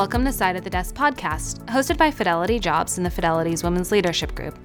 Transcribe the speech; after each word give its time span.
Welcome 0.00 0.24
to 0.24 0.32
Side 0.32 0.56
of 0.56 0.64
the 0.64 0.70
Desk 0.70 0.94
podcast, 0.94 1.62
hosted 1.66 1.98
by 1.98 2.10
Fidelity 2.10 2.58
Jobs 2.58 2.96
and 2.96 3.04
the 3.04 3.10
Fidelity's 3.10 3.62
Women's 3.62 3.92
Leadership 3.92 4.34
Group. 4.34 4.58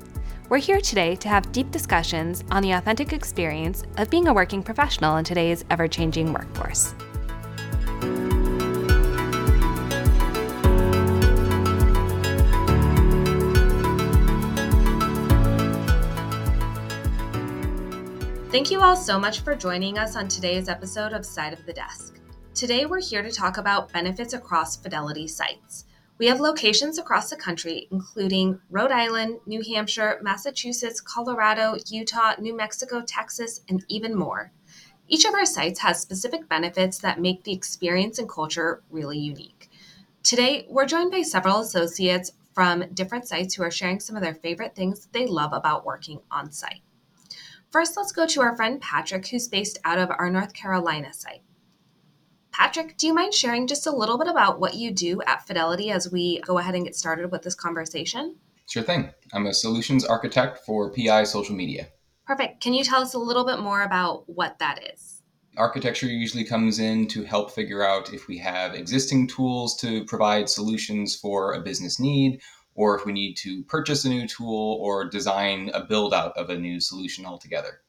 We're 0.48 0.60
here 0.60 0.80
today 0.80 1.16
to 1.18 1.28
have 1.28 1.52
deep 1.52 1.72
discussions 1.72 2.44
on 2.52 2.64
the 2.64 2.72
authentic 2.72 3.12
experience 3.12 3.84
of 3.98 4.10
being 4.10 4.30
a 4.30 4.34
working 4.34 4.64
professional 4.64 5.18
in 5.18 5.26
today's 5.26 5.66
ever 5.70 5.90
changing 5.90 6.32
workforce. 6.32 6.96
Thank 18.56 18.72
you 18.72 18.80
all 18.82 18.96
so 18.96 19.20
much 19.20 19.42
for 19.42 19.54
joining 19.54 19.98
us 19.98 20.16
on 20.16 20.30
today's 20.30 20.70
episode 20.70 21.12
of 21.12 21.26
Side 21.26 21.52
of 21.52 21.66
the 21.66 21.74
Desk. 21.74 22.22
Today, 22.54 22.86
we're 22.86 23.02
here 23.02 23.22
to 23.22 23.30
talk 23.30 23.58
about 23.58 23.92
benefits 23.92 24.34
across 24.34 24.78
Fidelity 24.78 25.28
sites. 25.28 25.84
We 26.20 26.28
have 26.28 26.40
locations 26.40 26.98
across 26.98 27.30
the 27.30 27.36
country, 27.36 27.90
including 27.92 28.62
Rhode 28.70 28.94
Island, 28.94 29.40
New 29.46 29.62
Hampshire, 29.62 30.20
Massachusetts, 30.22 31.02
Colorado, 31.02 31.76
Utah, 31.90 32.36
New 32.40 32.56
Mexico, 32.56 33.04
Texas, 33.06 33.60
and 33.68 33.84
even 33.90 34.16
more. 34.16 34.54
Each 35.10 35.26
of 35.26 35.34
our 35.34 35.46
sites 35.46 35.82
has 35.82 36.00
specific 36.00 36.48
benefits 36.48 36.98
that 37.00 37.20
make 37.20 37.44
the 37.44 37.52
experience 37.52 38.20
and 38.20 38.30
culture 38.30 38.84
really 38.90 39.20
unique. 39.20 39.70
Today, 40.24 40.66
we're 40.70 40.86
joined 40.86 41.12
by 41.12 41.24
several 41.24 41.60
associates 41.60 42.32
from 42.54 42.86
different 42.94 43.28
sites 43.28 43.54
who 43.54 43.64
are 43.64 43.70
sharing 43.70 44.00
some 44.00 44.16
of 44.16 44.22
their 44.22 44.34
favorite 44.34 44.76
things 44.76 45.10
they 45.12 45.28
love 45.28 45.52
about 45.52 45.86
working 45.86 46.22
on 46.32 46.54
site. 46.54 46.85
First, 47.72 47.98
let's 47.98 48.12
go 48.12 48.26
to 48.28 48.42
our 48.42 48.56
friend 48.56 48.80
Patrick, 48.80 49.28
who's 49.28 49.48
based 49.48 49.80
out 49.84 49.98
of 49.98 50.10
our 50.10 50.30
North 50.30 50.54
Carolina 50.54 51.14
site. 51.14 51.42
Patrick, 52.52 52.96
do 52.96 53.08
you 53.08 53.14
mind 53.14 53.34
sharing 53.34 53.68
just 53.68 53.86
a 53.86 53.92
little 53.92 54.18
bit 54.18 54.30
about 54.30 54.62
what 54.62 54.76
you 54.76 54.92
do 54.92 55.22
at 55.24 55.46
Fidelity 55.46 55.92
as 55.92 56.10
we 56.10 56.40
go 56.42 56.58
ahead 56.58 56.74
and 56.74 56.86
get 56.86 56.96
started 56.96 57.30
with 57.32 57.42
this 57.42 57.56
conversation? 57.56 58.38
Sure 58.70 58.82
thing. 58.82 59.10
I'm 59.34 59.46
a 59.48 59.54
solutions 59.54 60.06
architect 60.06 60.60
for 60.66 60.90
PI 60.90 61.26
social 61.26 61.54
media. 61.56 61.88
Perfect. 62.26 62.62
Can 62.62 62.74
you 62.74 62.84
tell 62.84 63.02
us 63.02 63.14
a 63.14 63.20
little 63.20 63.46
bit 63.46 63.60
more 63.60 63.84
about 63.84 64.24
what 64.28 64.58
that 64.60 64.80
is? 64.94 65.22
Architecture 65.58 66.08
usually 66.08 66.44
comes 66.44 66.80
in 66.80 67.08
to 67.10 67.24
help 67.24 67.52
figure 67.52 67.84
out 67.84 68.14
if 68.14 68.28
we 68.28 68.38
have 68.38 68.74
existing 68.74 69.28
tools 69.28 69.78
to 69.78 70.04
provide 70.06 70.50
solutions 70.50 71.16
for 71.16 71.54
a 71.54 71.62
business 71.62 72.00
need, 72.00 72.42
or 72.76 72.98
if 72.98 73.06
we 73.06 73.14
need 73.14 73.36
to 73.38 73.64
purchase 73.64 74.06
a 74.06 74.10
new 74.10 74.28
tool 74.28 74.78
or 74.82 75.10
design 75.10 75.72
a 75.74 75.84
build 75.84 76.14
out 76.14 76.38
of 76.38 76.50
a 76.50 76.58
new 76.58 76.80
solution 76.80 77.26
altogether. 77.26 77.82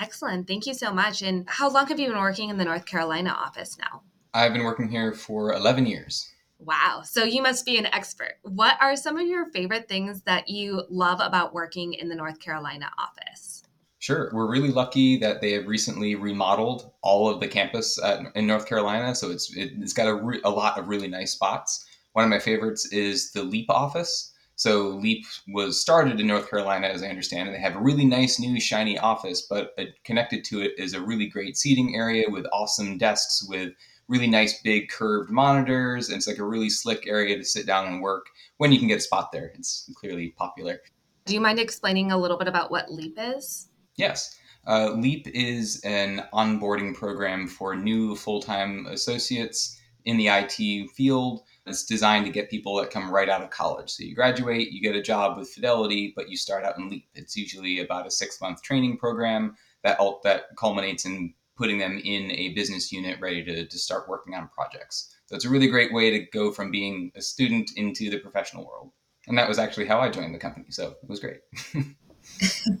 Excellent. 0.00 0.48
Thank 0.48 0.66
you 0.66 0.74
so 0.74 0.92
much. 0.92 1.22
And 1.22 1.48
how 1.48 1.70
long 1.70 1.86
have 1.86 1.98
you 1.98 2.08
been 2.08 2.18
working 2.18 2.50
in 2.50 2.58
the 2.58 2.64
North 2.64 2.86
Carolina 2.86 3.30
office 3.30 3.78
now? 3.78 4.02
I've 4.34 4.52
been 4.52 4.64
working 4.64 4.88
here 4.88 5.12
for 5.12 5.52
11 5.52 5.86
years. 5.86 6.28
Wow. 6.58 7.02
So 7.04 7.24
you 7.24 7.42
must 7.42 7.64
be 7.64 7.76
an 7.76 7.86
expert. 7.86 8.34
What 8.42 8.76
are 8.80 8.96
some 8.96 9.18
of 9.18 9.26
your 9.26 9.50
favorite 9.50 9.88
things 9.88 10.22
that 10.22 10.48
you 10.48 10.84
love 10.88 11.20
about 11.20 11.54
working 11.54 11.94
in 11.94 12.08
the 12.08 12.14
North 12.14 12.40
Carolina 12.40 12.90
office? 12.98 13.62
Sure. 13.98 14.30
We're 14.32 14.50
really 14.50 14.70
lucky 14.70 15.16
that 15.18 15.40
they 15.40 15.52
have 15.52 15.66
recently 15.66 16.14
remodeled 16.14 16.90
all 17.02 17.28
of 17.28 17.40
the 17.40 17.46
campus 17.46 18.02
at, 18.02 18.20
in 18.34 18.46
North 18.46 18.66
Carolina. 18.66 19.14
So 19.14 19.30
it's, 19.30 19.56
it, 19.56 19.76
has 19.76 19.92
got 19.92 20.08
a, 20.08 20.14
re, 20.14 20.40
a 20.44 20.50
lot 20.50 20.78
of 20.78 20.88
really 20.88 21.08
nice 21.08 21.32
spots. 21.32 21.86
One 22.12 22.24
of 22.24 22.30
my 22.30 22.38
favorites 22.38 22.86
is 22.92 23.32
the 23.32 23.42
LEAP 23.42 23.70
office. 23.70 24.32
So 24.56 24.88
LEAP 24.90 25.24
was 25.48 25.80
started 25.80 26.20
in 26.20 26.26
North 26.26 26.48
Carolina, 26.48 26.86
as 26.86 27.02
I 27.02 27.08
understand, 27.08 27.48
and 27.48 27.56
they 27.56 27.60
have 27.60 27.76
a 27.76 27.80
really 27.80 28.04
nice 28.04 28.38
new 28.38 28.60
shiny 28.60 28.98
office, 28.98 29.42
but 29.42 29.74
connected 30.04 30.44
to 30.44 30.60
it 30.60 30.72
is 30.78 30.94
a 30.94 31.00
really 31.00 31.26
great 31.26 31.56
seating 31.56 31.96
area 31.96 32.28
with 32.28 32.46
awesome 32.52 32.98
desks 32.98 33.46
with 33.48 33.72
really 34.08 34.26
nice 34.26 34.60
big 34.60 34.90
curved 34.90 35.30
monitors. 35.30 36.08
And 36.08 36.18
it's 36.18 36.28
like 36.28 36.38
a 36.38 36.44
really 36.44 36.68
slick 36.68 37.06
area 37.06 37.36
to 37.36 37.44
sit 37.44 37.66
down 37.66 37.86
and 37.86 38.02
work 38.02 38.26
when 38.58 38.70
you 38.72 38.78
can 38.78 38.88
get 38.88 38.98
a 38.98 39.02
spot 39.02 39.32
there. 39.32 39.52
It's 39.54 39.90
clearly 39.96 40.30
popular. 40.36 40.80
Do 41.24 41.34
you 41.34 41.40
mind 41.40 41.58
explaining 41.58 42.12
a 42.12 42.18
little 42.18 42.36
bit 42.36 42.48
about 42.48 42.70
what 42.70 42.92
LEAP 42.92 43.18
is? 43.18 43.68
Yes. 43.96 44.38
Uh, 44.66 44.92
LEAP 44.92 45.28
is 45.28 45.80
an 45.84 46.24
onboarding 46.32 46.94
program 46.94 47.48
for 47.48 47.74
new 47.74 48.14
full 48.14 48.40
time 48.40 48.86
associates 48.86 49.80
in 50.04 50.16
the 50.16 50.28
IT 50.28 50.90
field. 50.90 51.42
It's 51.66 51.84
designed 51.84 52.26
to 52.26 52.32
get 52.32 52.50
people 52.50 52.76
that 52.76 52.90
come 52.90 53.10
right 53.10 53.28
out 53.28 53.42
of 53.42 53.50
college. 53.50 53.90
So 53.90 54.02
you 54.02 54.14
graduate, 54.14 54.72
you 54.72 54.82
get 54.82 54.96
a 54.96 55.02
job 55.02 55.38
with 55.38 55.50
Fidelity, 55.50 56.12
but 56.16 56.28
you 56.28 56.36
start 56.36 56.64
out 56.64 56.76
in 56.78 56.90
LEAP. 56.90 57.06
It's 57.14 57.36
usually 57.36 57.80
about 57.80 58.06
a 58.06 58.10
six 58.10 58.40
month 58.40 58.62
training 58.62 58.98
program 58.98 59.56
that 59.84 59.98
that 60.24 60.44
culminates 60.58 61.04
in 61.04 61.34
putting 61.56 61.78
them 61.78 62.00
in 62.04 62.32
a 62.32 62.50
business 62.54 62.90
unit 62.90 63.20
ready 63.20 63.44
to, 63.44 63.66
to 63.66 63.78
start 63.78 64.08
working 64.08 64.34
on 64.34 64.48
projects. 64.48 65.14
So 65.26 65.36
it's 65.36 65.44
a 65.44 65.50
really 65.50 65.68
great 65.68 65.92
way 65.92 66.10
to 66.10 66.26
go 66.32 66.50
from 66.50 66.70
being 66.70 67.12
a 67.14 67.22
student 67.22 67.70
into 67.76 68.10
the 68.10 68.18
professional 68.18 68.66
world. 68.66 68.90
And 69.28 69.38
that 69.38 69.48
was 69.48 69.58
actually 69.58 69.86
how 69.86 70.00
I 70.00 70.08
joined 70.08 70.34
the 70.34 70.38
company. 70.38 70.66
So 70.70 70.96
it 71.02 71.08
was 71.08 71.20
great. 71.20 71.40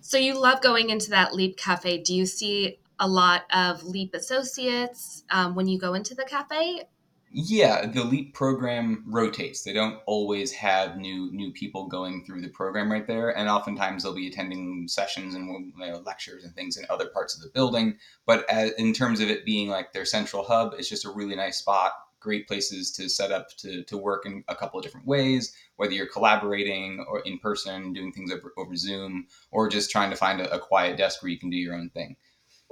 so 0.00 0.18
you 0.18 0.40
love 0.40 0.60
going 0.60 0.90
into 0.90 1.10
that 1.10 1.34
Leap 1.34 1.56
Cafe. 1.56 2.02
Do 2.02 2.14
you 2.14 2.26
see 2.26 2.80
a 2.98 3.06
lot 3.06 3.42
of 3.52 3.84
Leap 3.84 4.14
associates 4.14 5.22
um, 5.30 5.54
when 5.54 5.68
you 5.68 5.78
go 5.78 5.94
into 5.94 6.14
the 6.14 6.24
cafe? 6.24 6.82
Yeah, 7.30 7.86
the 7.86 8.04
LEAP 8.04 8.34
program 8.34 9.04
rotates. 9.06 9.62
They 9.62 9.72
don't 9.72 10.00
always 10.06 10.52
have 10.52 10.96
new 10.96 11.30
new 11.32 11.52
people 11.52 11.86
going 11.88 12.24
through 12.24 12.40
the 12.40 12.48
program 12.48 12.90
right 12.90 13.06
there, 13.06 13.36
and 13.36 13.48
oftentimes 13.48 14.02
they'll 14.02 14.14
be 14.14 14.28
attending 14.28 14.86
sessions 14.88 15.34
and 15.34 15.48
you 15.76 15.86
know, 15.86 15.98
lectures 16.06 16.44
and 16.44 16.54
things 16.54 16.76
in 16.76 16.86
other 16.88 17.08
parts 17.08 17.36
of 17.36 17.42
the 17.42 17.50
building. 17.50 17.98
But 18.26 18.48
as, 18.48 18.70
in 18.72 18.92
terms 18.92 19.20
of 19.20 19.28
it 19.28 19.44
being 19.44 19.68
like 19.68 19.92
their 19.92 20.04
central 20.04 20.44
hub, 20.44 20.74
it's 20.78 20.88
just 20.88 21.04
a 21.04 21.10
really 21.10 21.34
nice 21.36 21.58
spot. 21.58 21.92
Great 22.20 22.46
places 22.48 22.90
to 22.92 23.08
set 23.08 23.32
up 23.32 23.48
to, 23.58 23.82
to 23.84 23.98
work 23.98 24.24
in 24.24 24.42
a 24.48 24.54
couple 24.54 24.78
of 24.78 24.84
different 24.84 25.06
ways, 25.06 25.54
whether 25.76 25.92
you're 25.92 26.06
collaborating 26.06 27.04
or 27.08 27.20
in 27.20 27.38
person, 27.38 27.92
doing 27.92 28.12
things 28.12 28.32
over, 28.32 28.52
over 28.56 28.74
Zoom, 28.76 29.26
or 29.50 29.68
just 29.68 29.90
trying 29.90 30.10
to 30.10 30.16
find 30.16 30.40
a, 30.40 30.50
a 30.54 30.58
quiet 30.58 30.96
desk 30.96 31.22
where 31.22 31.30
you 31.30 31.38
can 31.38 31.50
do 31.50 31.56
your 31.56 31.74
own 31.74 31.90
thing. 31.90 32.16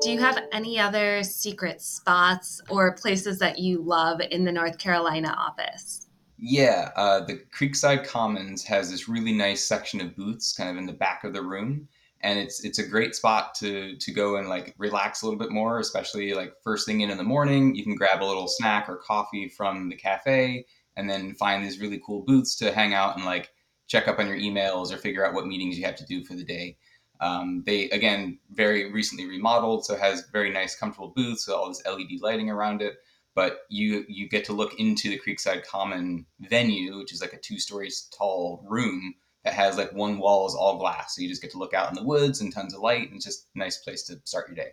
Do 0.01 0.11
you 0.11 0.19
have 0.21 0.39
any 0.53 0.79
other 0.79 1.23
secret 1.23 1.81
spots 1.81 2.61
or 2.69 2.95
places 2.95 3.39
that 3.39 3.59
you 3.59 3.81
love 3.83 4.21
in 4.31 4.45
the 4.45 4.53
North 4.53 4.79
Carolina 4.79 5.35
office? 5.39 6.09
Yeah, 6.37 6.91
uh, 6.97 7.21
the 7.21 7.43
Creekside 7.57 8.07
Commons 8.07 8.65
has 8.65 8.91
this 8.91 9.09
really 9.09 9.33
nice 9.33 9.65
section 9.65 10.01
of 10.01 10.17
booths 10.17 10.53
kind 10.53 10.69
of 10.69 10.77
in 10.77 10.87
the 10.87 10.93
back 10.93 11.25
of 11.25 11.33
the 11.33 11.43
room. 11.43 11.89
And 12.23 12.39
it's 12.39 12.65
it's 12.65 12.79
a 12.79 12.87
great 12.87 13.15
spot 13.15 13.55
to 13.57 13.97
to 13.97 14.13
go 14.13 14.37
and 14.37 14.49
like 14.49 14.75
relax 14.79 15.23
a 15.23 15.27
little 15.27 15.39
bit 15.39 15.51
more, 15.51 15.79
especially 15.79 16.35
like 16.35 16.55
first 16.63 16.87
thing 16.87 17.03
in 17.03 17.11
in 17.11 17.19
the 17.19 17.25
morning. 17.25 17.75
You 17.75 17.85
can 17.85 17.95
grab 17.95 18.23
a 18.23 18.25
little 18.25 18.49
snack 18.49 18.89
or 18.89 18.97
coffee 18.97 19.49
from 19.49 19.89
the 19.91 19.97
cafe, 19.97 20.67
and 20.97 21.09
then 21.09 21.35
find 21.35 21.65
these 21.65 21.81
really 21.81 22.01
cool 22.05 22.23
booths 22.23 22.57
to 22.57 22.73
hang 22.73 22.95
out 22.95 23.17
and 23.17 23.25
like 23.25 23.51
check 23.87 24.09
up 24.09 24.19
on 24.19 24.27
your 24.27 24.39
emails 24.39 24.93
or 24.93 24.97
figure 24.97 25.27
out 25.27 25.35
what 25.35 25.47
meetings 25.47 25.79
you 25.79 25.85
have 25.85 25.97
to 25.97 26.07
do 26.07 26.25
for 26.25 26.35
the 26.35 26.45
day. 26.45 26.77
Um, 27.25 27.63
they 27.65 27.89
again 27.89 28.39
very 28.51 28.93
recently 28.93 29.27
remodeled, 29.27 29.87
so 29.87 29.97
has 29.97 30.29
very 30.31 30.53
nice, 30.53 30.77
comfortable 30.77 31.15
booths 31.17 31.47
with 31.47 31.57
all 31.57 31.69
this 31.69 31.83
LED 31.87 32.21
lighting 32.21 32.51
around 32.51 32.83
it. 32.83 32.97
But 33.35 33.61
you 33.71 34.05
you 34.09 34.29
get 34.29 34.45
to 34.47 34.53
look 34.53 34.79
into 34.79 35.09
the 35.09 35.19
Creekside 35.19 35.67
Common 35.67 36.27
venue, 36.39 36.99
which 36.99 37.15
is 37.15 37.23
like 37.23 37.33
a 37.33 37.39
two 37.39 37.59
stories 37.59 38.09
tall 38.17 38.63
room 38.69 39.15
that 39.43 39.55
has 39.55 39.79
like 39.79 39.93
one 39.93 40.19
wall 40.19 40.47
is 40.47 40.55
all 40.55 40.79
glass, 40.79 41.17
so 41.17 41.23
you 41.23 41.29
just 41.29 41.41
get 41.41 41.51
to 41.53 41.59
look 41.59 41.73
out 41.73 41.89
in 41.89 41.95
the 41.95 42.05
woods 42.05 42.43
and 42.43 42.53
tons 42.53 42.75
of 42.75 42.81
light, 42.81 43.09
and 43.09 43.17
it's 43.17 43.25
just 43.25 43.47
a 43.55 43.59
nice 43.59 43.79
place 43.79 44.03
to 44.05 44.21
start 44.25 44.49
your 44.49 44.57
day. 44.57 44.73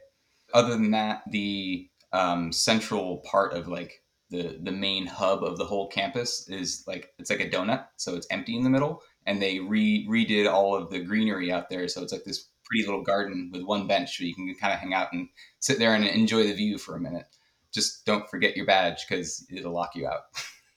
Other 0.53 0.71
than 0.71 0.91
that, 0.91 1.21
the 1.31 1.89
um, 2.11 2.51
central 2.51 3.19
part 3.19 3.53
of 3.53 3.69
like 3.69 4.03
the 4.29 4.59
the 4.61 4.73
main 4.73 5.07
hub 5.07 5.41
of 5.41 5.57
the 5.57 5.65
whole 5.65 5.87
campus 5.87 6.49
is 6.49 6.83
like 6.85 7.13
it's 7.17 7.29
like 7.29 7.39
a 7.39 7.49
donut, 7.49 7.85
so 7.95 8.15
it's 8.15 8.27
empty 8.29 8.57
in 8.57 8.63
the 8.65 8.69
middle, 8.69 9.01
and 9.25 9.41
they 9.41 9.59
re- 9.59 10.07
redid 10.09 10.51
all 10.51 10.75
of 10.75 10.89
the 10.89 10.99
greenery 10.99 11.51
out 11.51 11.69
there. 11.69 11.87
So 11.87 12.01
it's 12.01 12.11
like 12.11 12.23
this 12.23 12.49
pretty 12.65 12.85
little 12.85 13.03
garden 13.03 13.49
with 13.51 13.63
one 13.63 13.87
bench 13.87 14.19
where 14.19 14.27
you 14.27 14.35
can 14.35 14.53
kind 14.55 14.73
of 14.73 14.79
hang 14.79 14.93
out 14.93 15.11
and 15.13 15.27
sit 15.59 15.79
there 15.79 15.93
and 15.93 16.05
enjoy 16.05 16.43
the 16.43 16.53
view 16.53 16.77
for 16.77 16.95
a 16.95 16.99
minute. 16.99 17.25
Just 17.73 18.05
don't 18.05 18.29
forget 18.29 18.55
your 18.55 18.65
badge 18.65 19.05
because 19.07 19.45
it'll 19.51 19.73
lock 19.73 19.95
you 19.95 20.07
out. 20.07 20.21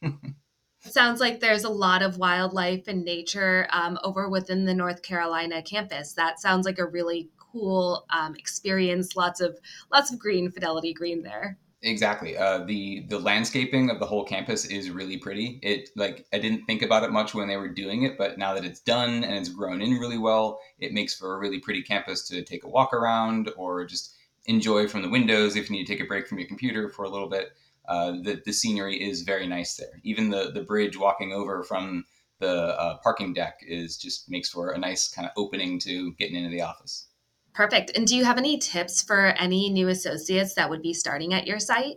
Sounds 0.81 1.19
like 1.19 1.41
there's 1.41 1.65
a 1.65 1.71
lot 1.71 2.03
of 2.03 2.19
wildlife 2.19 2.89
and 2.89 3.05
nature 3.05 3.67
um, 3.71 3.99
over 4.05 4.29
within 4.29 4.67
the 4.67 4.75
North 4.75 5.03
Carolina 5.03 5.63
campus. 5.63 6.13
That 6.13 6.39
sounds 6.39 6.67
like 6.67 6.79
a 6.79 6.85
really 6.85 7.31
cool 7.39 8.05
um, 8.11 8.35
experience. 8.37 9.17
Lots 9.17 9.41
of 9.41 9.59
lots 9.91 10.13
of 10.13 10.19
green, 10.19 10.51
Fidelity 10.51 10.93
green 10.93 11.23
there. 11.23 11.57
Exactly. 11.87 12.37
Uh, 12.37 12.65
the 12.65 13.05
the 13.09 13.19
landscaping 13.19 13.91
of 13.91 14.01
the 14.01 14.07
whole 14.07 14.25
campus 14.25 14.65
is 14.65 14.91
really 14.91 15.19
pretty. 15.19 15.61
It 15.63 15.91
like 15.97 16.27
I 16.33 16.39
didn't 16.39 16.65
think 16.65 16.81
about 16.83 17.05
it 17.05 17.13
much 17.13 17.35
when 17.35 17.47
they 17.47 17.59
were 17.59 17.69
doing 17.69 18.03
it, 18.05 18.17
but 18.19 18.39
now 18.39 18.55
that 18.55 18.65
it's 18.65 18.81
done 18.81 19.23
and 19.23 19.35
it's 19.37 19.51
grown 19.51 19.83
in 19.83 19.93
really 20.01 20.17
well, 20.19 20.59
it 20.79 20.93
makes 20.95 21.15
for 21.15 21.35
a 21.35 21.39
really 21.39 21.61
pretty 21.61 21.83
campus 21.83 22.27
to 22.29 22.43
take 22.43 22.65
a 22.65 22.69
walk 22.71 22.93
around 22.95 23.51
or 23.57 23.85
just 23.85 24.17
enjoy 24.47 24.89
from 24.89 25.03
the 25.03 25.11
windows 25.11 25.55
if 25.57 25.69
you 25.71 25.77
need 25.77 25.87
to 25.87 25.93
take 25.93 26.03
a 26.03 26.07
break 26.09 26.27
from 26.27 26.39
your 26.39 26.49
computer 26.49 26.89
for 26.89 27.05
a 27.05 27.11
little 27.11 27.29
bit. 27.29 27.51
Uh, 27.87 28.13
the 28.23 28.41
the 28.47 28.53
scenery 28.53 28.97
is 29.01 29.23
very 29.23 29.47
nice 29.47 29.77
there. 29.77 30.01
Even 30.05 30.31
the 30.31 30.51
the 30.53 30.63
bridge 30.63 30.97
walking 30.99 31.33
over 31.35 31.63
from 31.63 32.05
the 32.41 32.51
uh, 32.81 32.97
parking 33.03 33.35
deck 33.35 33.61
is 33.63 33.99
just 33.99 34.31
makes 34.31 34.49
for 34.49 34.71
a 34.71 34.79
nice 34.79 35.09
kind 35.09 35.27
of 35.27 35.33
opening 35.37 35.79
to 35.81 36.13
getting 36.15 36.37
into 36.37 36.51
the 36.51 36.63
office. 36.63 37.09
Perfect. 37.55 37.93
And 37.97 38.07
do 38.07 38.17
you 38.17 38.25
have 38.25 38.37
any 38.37 38.59
tips 38.59 39.01
for 39.01 39.27
any 39.27 39.71
new 39.71 39.89
associates 39.89 40.55
that 40.55 40.69
would 40.69 40.83
be 40.83 40.93
starting 40.93 41.33
at 41.33 41.47
your 41.47 41.61
site? 41.61 41.97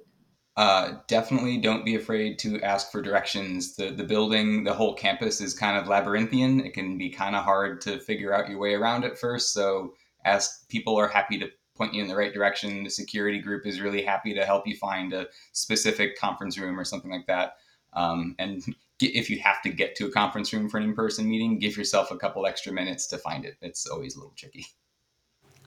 Uh, 0.56 1.00
definitely 1.08 1.58
don't 1.58 1.86
be 1.86 1.96
afraid 1.96 2.40
to 2.40 2.62
ask 2.62 2.92
for 2.92 3.02
directions. 3.02 3.76
The 3.76 3.92
the 3.92 4.04
building, 4.04 4.64
the 4.64 4.74
whole 4.74 4.96
campus 4.96 5.40
is 5.40 5.54
kind 5.54 5.78
of 5.78 5.88
labyrinthian. 5.88 6.62
It 6.62 6.74
can 6.74 6.98
be 6.98 7.10
kind 7.10 7.36
of 7.36 7.44
hard 7.44 7.82
to 7.82 8.00
figure 8.00 8.34
out 8.34 8.50
your 8.50 8.60
way 8.60 8.74
around 8.74 9.04
at 9.04 9.20
first. 9.20 9.54
So 9.54 9.94
ask 10.26 10.68
people 10.68 10.98
are 10.98 11.08
happy 11.08 11.38
to 11.40 11.50
point 11.76 11.94
you 11.94 12.02
in 12.02 12.08
the 12.08 12.16
right 12.16 12.34
direction. 12.34 12.84
The 12.84 12.90
security 12.90 13.40
group 13.40 13.68
is 13.68 13.82
really 13.82 14.02
happy 14.02 14.34
to 14.34 14.46
help 14.46 14.68
you 14.68 14.76
find 14.76 15.14
a 15.14 15.28
specific 15.54 16.20
conference 16.20 16.58
room 16.58 16.80
or 16.80 16.84
something 16.84 17.12
like 17.12 17.28
that. 17.28 17.54
Um, 17.94 18.36
and 18.40 18.64
if 19.00 19.30
you 19.30 19.40
have 19.40 19.62
to 19.62 19.70
get 19.70 19.96
to 19.98 20.08
a 20.08 20.12
conference 20.12 20.52
room 20.54 20.70
for 20.70 20.78
an 20.78 20.84
in-person 20.84 21.30
meeting, 21.30 21.60
give 21.60 21.78
yourself 21.78 22.10
a 22.10 22.18
couple 22.18 22.48
extra 22.48 22.74
minutes 22.74 23.06
to 23.08 23.20
find 23.20 23.46
it. 23.46 23.58
It's 23.62 23.86
always 23.86 24.16
a 24.16 24.20
little 24.20 24.34
tricky. 24.36 24.66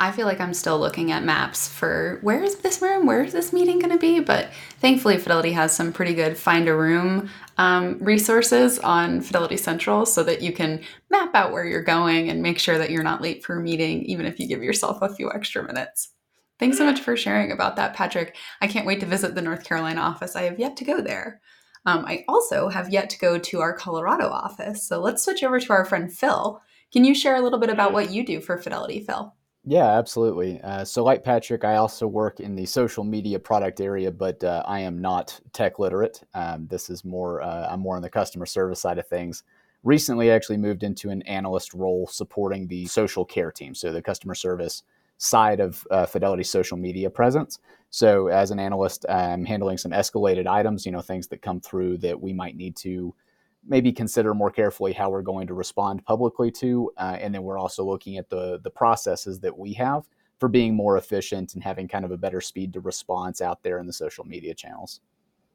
I 0.02 0.12
feel 0.12 0.26
like 0.26 0.40
I'm 0.40 0.54
still 0.54 0.78
looking 0.78 1.12
at 1.12 1.24
maps 1.24 1.68
for 1.68 2.20
where 2.22 2.42
is 2.42 2.56
this 2.56 2.80
room? 2.80 3.04
Where 3.04 3.22
is 3.22 3.34
this 3.34 3.52
meeting 3.52 3.78
going 3.78 3.92
to 3.92 3.98
be? 3.98 4.18
But 4.18 4.50
thankfully, 4.78 5.18
Fidelity 5.18 5.52
has 5.52 5.76
some 5.76 5.92
pretty 5.92 6.14
good 6.14 6.38
find 6.38 6.68
a 6.68 6.74
room 6.74 7.28
um, 7.58 7.98
resources 8.00 8.78
on 8.78 9.20
Fidelity 9.20 9.58
Central 9.58 10.06
so 10.06 10.22
that 10.22 10.40
you 10.40 10.52
can 10.52 10.80
map 11.10 11.34
out 11.34 11.52
where 11.52 11.66
you're 11.66 11.82
going 11.82 12.30
and 12.30 12.40
make 12.40 12.58
sure 12.58 12.78
that 12.78 12.88
you're 12.88 13.02
not 13.02 13.20
late 13.20 13.44
for 13.44 13.58
a 13.58 13.62
meeting, 13.62 14.02
even 14.04 14.24
if 14.24 14.40
you 14.40 14.48
give 14.48 14.62
yourself 14.62 15.02
a 15.02 15.14
few 15.14 15.30
extra 15.30 15.62
minutes. 15.62 16.14
Thanks 16.58 16.78
so 16.78 16.86
much 16.86 17.00
for 17.00 17.14
sharing 17.14 17.52
about 17.52 17.76
that, 17.76 17.92
Patrick. 17.92 18.36
I 18.62 18.68
can't 18.68 18.86
wait 18.86 19.00
to 19.00 19.06
visit 19.06 19.34
the 19.34 19.42
North 19.42 19.64
Carolina 19.64 20.00
office. 20.00 20.34
I 20.34 20.42
have 20.44 20.58
yet 20.58 20.78
to 20.78 20.84
go 20.84 21.02
there. 21.02 21.42
Um, 21.84 22.06
I 22.06 22.24
also 22.26 22.68
have 22.70 22.88
yet 22.88 23.10
to 23.10 23.18
go 23.18 23.38
to 23.38 23.60
our 23.60 23.74
Colorado 23.74 24.28
office. 24.28 24.86
So 24.88 24.98
let's 25.00 25.22
switch 25.22 25.44
over 25.44 25.60
to 25.60 25.72
our 25.74 25.84
friend 25.84 26.10
Phil. 26.10 26.58
Can 26.90 27.04
you 27.04 27.14
share 27.14 27.36
a 27.36 27.42
little 27.42 27.58
bit 27.58 27.70
about 27.70 27.92
what 27.92 28.10
you 28.10 28.24
do 28.24 28.40
for 28.40 28.56
Fidelity, 28.56 29.04
Phil? 29.04 29.34
Yeah, 29.64 29.98
absolutely. 29.98 30.58
Uh, 30.62 30.84
so, 30.84 31.04
like 31.04 31.22
Patrick, 31.22 31.64
I 31.64 31.76
also 31.76 32.06
work 32.06 32.40
in 32.40 32.54
the 32.56 32.64
social 32.64 33.04
media 33.04 33.38
product 33.38 33.80
area, 33.80 34.10
but 34.10 34.42
uh, 34.42 34.62
I 34.66 34.80
am 34.80 35.00
not 35.02 35.38
tech 35.52 35.78
literate. 35.78 36.22
Um, 36.32 36.66
this 36.68 36.88
is 36.88 37.04
more, 37.04 37.42
uh, 37.42 37.68
I'm 37.70 37.80
more 37.80 37.96
on 37.96 38.02
the 38.02 38.08
customer 38.08 38.46
service 38.46 38.80
side 38.80 38.98
of 38.98 39.06
things. 39.06 39.42
Recently, 39.84 40.30
I 40.30 40.34
actually 40.34 40.56
moved 40.56 40.82
into 40.82 41.10
an 41.10 41.20
analyst 41.22 41.74
role 41.74 42.06
supporting 42.06 42.68
the 42.68 42.86
social 42.86 43.24
care 43.24 43.52
team, 43.52 43.74
so 43.74 43.92
the 43.92 44.00
customer 44.02 44.34
service 44.34 44.82
side 45.18 45.60
of 45.60 45.86
uh, 45.90 46.06
Fidelity 46.06 46.42
social 46.42 46.78
media 46.78 47.10
presence. 47.10 47.58
So, 47.90 48.28
as 48.28 48.50
an 48.50 48.58
analyst, 48.58 49.04
I'm 49.10 49.44
handling 49.44 49.76
some 49.76 49.92
escalated 49.92 50.46
items, 50.46 50.86
you 50.86 50.92
know, 50.92 51.02
things 51.02 51.28
that 51.28 51.42
come 51.42 51.60
through 51.60 51.98
that 51.98 52.18
we 52.18 52.32
might 52.32 52.56
need 52.56 52.76
to 52.76 53.14
maybe 53.66 53.92
consider 53.92 54.34
more 54.34 54.50
carefully 54.50 54.92
how 54.92 55.10
we're 55.10 55.22
going 55.22 55.46
to 55.46 55.54
respond 55.54 56.04
publicly 56.04 56.50
to. 56.50 56.90
Uh, 56.96 57.16
and 57.20 57.34
then 57.34 57.42
we're 57.42 57.58
also 57.58 57.84
looking 57.84 58.16
at 58.16 58.28
the, 58.30 58.58
the 58.62 58.70
processes 58.70 59.40
that 59.40 59.56
we 59.56 59.72
have 59.74 60.08
for 60.38 60.48
being 60.48 60.74
more 60.74 60.96
efficient 60.96 61.54
and 61.54 61.62
having 61.62 61.86
kind 61.86 62.04
of 62.04 62.10
a 62.10 62.16
better 62.16 62.40
speed 62.40 62.72
to 62.72 62.80
response 62.80 63.40
out 63.40 63.62
there 63.62 63.78
in 63.78 63.86
the 63.86 63.92
social 63.92 64.24
media 64.24 64.54
channels. 64.54 65.00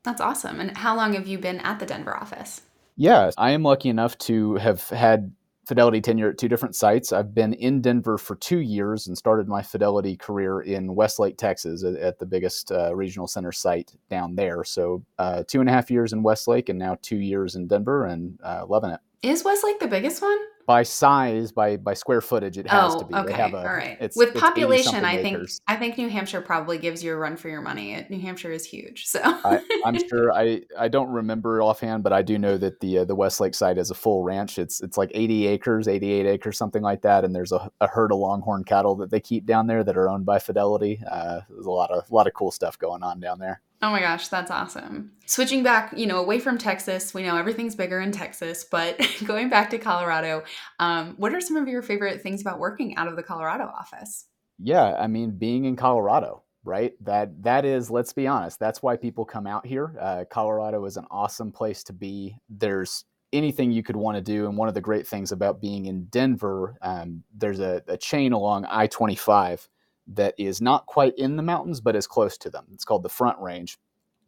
That's 0.04 0.22
awesome. 0.22 0.60
And 0.60 0.78
how 0.78 0.96
long 0.96 1.14
have 1.14 1.28
you 1.28 1.40
been 1.40 1.60
at 1.62 1.80
the 1.80 1.86
Denver 1.86 2.16
office? 2.16 2.62
Yeah, 2.96 3.32
I 3.38 3.52
am 3.52 3.64
lucky 3.64 3.90
enough 3.90 4.18
to 4.20 4.56
have 4.56 4.88
had 4.90 5.34
Fidelity 5.68 6.02
tenure 6.02 6.30
at 6.30 6.38
two 6.38 6.48
different 6.48 6.76
sites. 6.76 7.12
I've 7.12 7.34
been 7.34 7.54
in 7.54 7.82
Denver 7.82 8.18
for 8.18 8.36
two 8.36 8.60
years 8.60 9.08
and 9.08 9.18
started 9.18 9.48
my 9.48 9.62
Fidelity 9.62 10.16
career 10.16 10.62
in 10.62 10.94
Westlake, 10.94 11.38
Texas, 11.38 11.84
at, 11.84 11.96
at 11.96 12.20
the 12.20 12.26
biggest 12.26 12.72
uh, 12.72 12.96
regional 12.96 13.28
center 13.28 13.52
site 13.52 13.94
down 14.10 14.36
there. 14.36 14.64
So, 14.64 15.04
uh, 15.18 15.44
two 15.48 15.60
and 15.62 15.70
a 15.70 15.72
half 15.72 15.90
years 15.90 16.14
in 16.14 16.24
Westlake 16.24 16.70
and 16.70 16.78
now 16.78 16.98
two 17.02 17.18
years 17.18 17.56
in 17.56 17.68
Denver 17.68 18.06
and 18.06 18.40
uh, 18.44 18.66
loving 18.68 18.92
it. 18.92 19.00
Is 19.22 19.44
Westlake 19.44 19.80
the 19.80 19.88
biggest 19.88 20.22
one? 20.22 20.38
By 20.66 20.84
size, 20.84 21.52
by 21.52 21.78
by 21.78 21.94
square 21.94 22.22
footage, 22.22 22.58
it 22.58 22.68
has 22.68 22.96
oh, 22.96 23.00
to 23.00 23.06
be. 23.06 23.14
Okay, 23.14 23.52
a, 23.52 23.58
all 23.58 23.64
right. 23.64 23.98
It's, 24.00 24.18
With 24.18 24.30
it's 24.30 24.40
population, 24.40 25.06
I 25.06 25.22
think 25.22 25.38
acres. 25.38 25.62
I 25.68 25.76
think 25.76 25.98
New 25.98 26.10
Hampshire 26.10 26.42
probably 26.42 26.78
gives 26.78 27.04
you 27.04 27.14
a 27.14 27.16
run 27.16 27.38
for 27.38 27.50
your 27.50 27.62
money. 27.62 28.06
New 28.10 28.20
Hampshire 28.20 28.52
is 28.52 28.66
huge, 28.66 29.06
so 29.06 29.20
I, 29.24 29.62
am 29.86 29.98
sure. 30.10 30.34
I 30.34 30.62
I 30.78 30.88
don't 30.88 31.10
remember 31.10 31.62
offhand, 31.62 32.04
but 32.04 32.14
I 32.14 32.22
do 32.22 32.38
know 32.38 32.58
that 32.58 32.80
the 32.80 33.00
uh, 33.00 33.06
the 33.06 33.16
Westlake 33.16 33.56
site 33.56 33.78
is 33.78 33.92
a 33.92 33.96
full 33.96 34.24
ranch. 34.24 34.58
It's 34.58 34.82
it's 34.82 34.98
like 34.98 35.12
80 35.14 35.48
acres, 35.48 35.88
88 35.88 36.26
acres, 36.26 36.58
something 36.58 36.82
like 36.82 37.02
that, 37.04 37.24
and 37.24 37.36
there's 37.36 37.52
a, 37.52 37.70
a 37.82 37.88
herd 37.88 38.12
of 38.12 38.20
Longhorn 38.20 38.64
cattle 38.64 38.96
that 38.96 39.12
they 39.12 39.20
keep 39.20 39.46
down 39.46 39.68
there 39.68 39.84
that 39.84 39.98
are 39.98 40.10
owned 40.10 40.26
by 40.26 40.40
Fidelity. 40.40 41.02
Uh, 41.10 41.42
there's 41.50 41.66
a 41.66 41.72
lot 41.72 41.92
of 41.92 42.10
a 42.10 42.14
lot 42.14 42.28
of 42.28 42.34
cool 42.34 42.52
stuff 42.52 42.78
going 42.80 43.04
on 43.04 43.20
down 43.20 43.40
there. 43.40 43.62
Oh 43.82 43.92
my 43.92 44.00
gosh, 44.00 44.30
that's 44.30 44.52
awesome. 44.52 45.12
Switching 45.26 45.62
back, 45.62 45.94
you 45.96 46.08
know, 46.08 46.18
away 46.18 46.40
from 46.40 46.58
Texas, 46.58 47.14
we 47.14 47.24
know 47.24 47.38
everything's 47.38 47.76
bigger 47.76 48.00
in 48.00 48.12
Texas, 48.12 48.64
but 48.64 49.00
going 49.26 49.50
back 49.50 49.70
to 49.72 49.78
Colorado, 49.78 50.44
um, 50.80 51.16
what 51.18 51.34
are 51.34 51.42
some 51.42 51.58
of 51.58 51.68
your 51.68 51.82
favorite 51.82 52.22
things 52.22 52.42
about 52.42 52.60
working 52.60 52.96
out 52.96 53.08
of 53.08 53.16
the 53.16 53.24
Colorado 53.24 53.66
office? 53.66 54.26
Yeah, 54.60 54.96
I 54.96 55.08
mean, 55.08 55.32
being 55.32 55.66
in 55.66 55.76
Colorado, 55.76 56.44
right? 56.64 56.94
That 57.04 57.44
that 57.44 57.66
is, 57.66 57.92
let's 57.92 58.14
be 58.14 58.28
honest, 58.28 58.60
that's 58.60 58.82
why 58.82 58.96
people 58.96 59.26
come 59.26 59.46
out 59.46 59.66
here. 59.66 59.96
Uh, 60.00 60.24
Colorado 60.30 60.86
is 60.86 60.96
an 60.98 61.06
awesome 61.12 61.52
place 61.52 61.84
to 61.84 61.94
be. 61.94 62.38
There's 62.48 63.04
anything 63.34 63.72
you 63.72 63.84
could 63.84 63.98
want 63.98 64.16
to 64.16 64.22
do, 64.22 64.48
and 64.48 64.58
one 64.58 64.70
of 64.70 64.74
the 64.74 64.82
great 64.82 65.06
things 65.06 65.34
about 65.34 65.60
being 65.60 65.88
in 65.88 66.06
Denver, 66.06 66.78
um, 66.82 67.24
there's 67.36 67.60
a, 67.60 67.84
a 67.88 67.98
chain 67.98 68.32
along 68.32 68.66
I-25 68.66 69.68
that 70.08 70.36
is 70.38 70.62
not 70.62 70.86
quite 70.86 71.18
in 71.18 71.36
the 71.36 71.44
mountains, 71.44 71.82
but 71.82 71.96
is 71.96 72.08
close 72.08 72.38
to 72.40 72.50
them. 72.50 72.66
It's 72.74 72.86
called 72.86 73.04
the 73.04 73.10
Front 73.10 73.40
Range. 73.40 73.78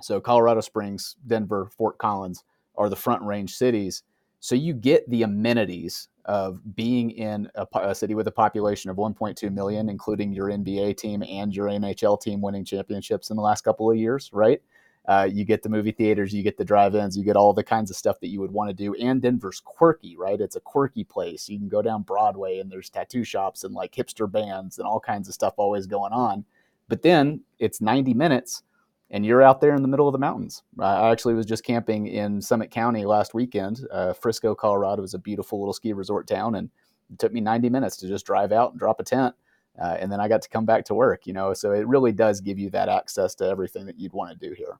So 0.01 0.19
Colorado 0.19 0.61
Springs, 0.61 1.15
Denver, 1.25 1.69
Fort 1.77 1.97
Collins 1.97 2.43
are 2.75 2.89
the 2.89 2.95
Front 2.95 3.23
Range 3.23 3.53
cities. 3.53 4.03
So 4.39 4.55
you 4.55 4.73
get 4.73 5.09
the 5.09 5.23
amenities 5.23 6.09
of 6.25 6.59
being 6.75 7.11
in 7.11 7.49
a, 7.55 7.65
a, 7.75 7.95
city 7.95 8.13
with 8.13 8.27
a 8.27 8.31
population 8.31 8.91
of 8.91 8.97
1.2 8.97 9.51
million, 9.51 9.89
including 9.89 10.33
your 10.33 10.49
NBA 10.49 10.97
team 10.97 11.23
and 11.23 11.55
your 11.55 11.67
NHL 11.67 12.21
team 12.21 12.41
winning 12.41 12.65
championships 12.65 13.29
in 13.29 13.37
the 13.37 13.41
last 13.41 13.63
couple 13.63 13.89
of 13.89 13.97
years, 13.97 14.29
right? 14.33 14.61
Uh, 15.07 15.27
you 15.31 15.45
get 15.45 15.63
the 15.63 15.69
movie 15.69 15.91
theaters, 15.91 16.33
you 16.33 16.43
get 16.43 16.57
the 16.57 16.65
drive-ins, 16.65 17.17
you 17.17 17.23
get 17.23 17.37
all 17.37 17.53
the 17.53 17.63
kinds 17.63 17.89
of 17.89 17.95
stuff 17.95 18.19
that 18.19 18.27
you 18.27 18.41
would 18.41 18.51
want 18.51 18.69
to 18.69 18.73
do. 18.73 18.93
And 18.95 19.21
Denver's 19.21 19.61
quirky, 19.61 20.17
right? 20.17 20.39
It's 20.39 20.57
a 20.57 20.61
quirky 20.61 21.05
place. 21.05 21.47
You 21.47 21.57
can 21.57 21.69
go 21.69 21.81
down 21.81 22.01
Broadway 22.01 22.59
and 22.59 22.69
there's 22.69 22.89
tattoo 22.89 23.23
shops 23.23 23.63
and 23.63 23.73
like 23.73 23.95
hipster 23.95 24.29
bands 24.29 24.79
and 24.79 24.87
all 24.87 24.99
kinds 24.99 25.29
of 25.29 25.33
stuff 25.33 25.53
always 25.57 25.87
going 25.87 26.11
on. 26.11 26.43
But 26.89 27.01
then 27.01 27.41
it's 27.59 27.79
90 27.79 28.13
minutes 28.13 28.63
and 29.09 29.25
you're 29.25 29.41
out 29.41 29.61
there 29.61 29.75
in 29.75 29.81
the 29.81 29.87
middle 29.87 30.07
of 30.07 30.11
the 30.11 30.19
mountains. 30.19 30.63
I 30.79 31.09
actually 31.09 31.33
was 31.33 31.45
just 31.45 31.63
camping 31.63 32.07
in 32.07 32.41
Summit 32.41 32.71
County 32.71 33.05
last 33.05 33.33
weekend. 33.33 33.87
Uh, 33.91 34.13
Frisco, 34.13 34.53
Colorado 34.53 35.03
is 35.03 35.13
a 35.13 35.19
beautiful 35.19 35.59
little 35.59 35.73
ski 35.73 35.93
resort 35.93 36.27
town, 36.27 36.55
and 36.55 36.69
it 37.11 37.19
took 37.19 37.31
me 37.31 37.39
90 37.39 37.69
minutes 37.69 37.95
to 37.97 38.07
just 38.07 38.25
drive 38.25 38.51
out 38.51 38.71
and 38.71 38.79
drop 38.79 38.99
a 38.99 39.03
tent. 39.03 39.33
Uh, 39.81 39.95
and 39.99 40.11
then 40.11 40.19
I 40.19 40.27
got 40.27 40.41
to 40.41 40.49
come 40.49 40.65
back 40.65 40.83
to 40.85 40.95
work, 40.95 41.25
you 41.25 41.33
know. 41.33 41.53
So 41.53 41.71
it 41.71 41.87
really 41.87 42.11
does 42.11 42.41
give 42.41 42.59
you 42.59 42.69
that 42.71 42.89
access 42.89 43.35
to 43.35 43.45
everything 43.45 43.85
that 43.85 43.97
you'd 43.97 44.13
want 44.13 44.37
to 44.37 44.47
do 44.47 44.53
here. 44.53 44.79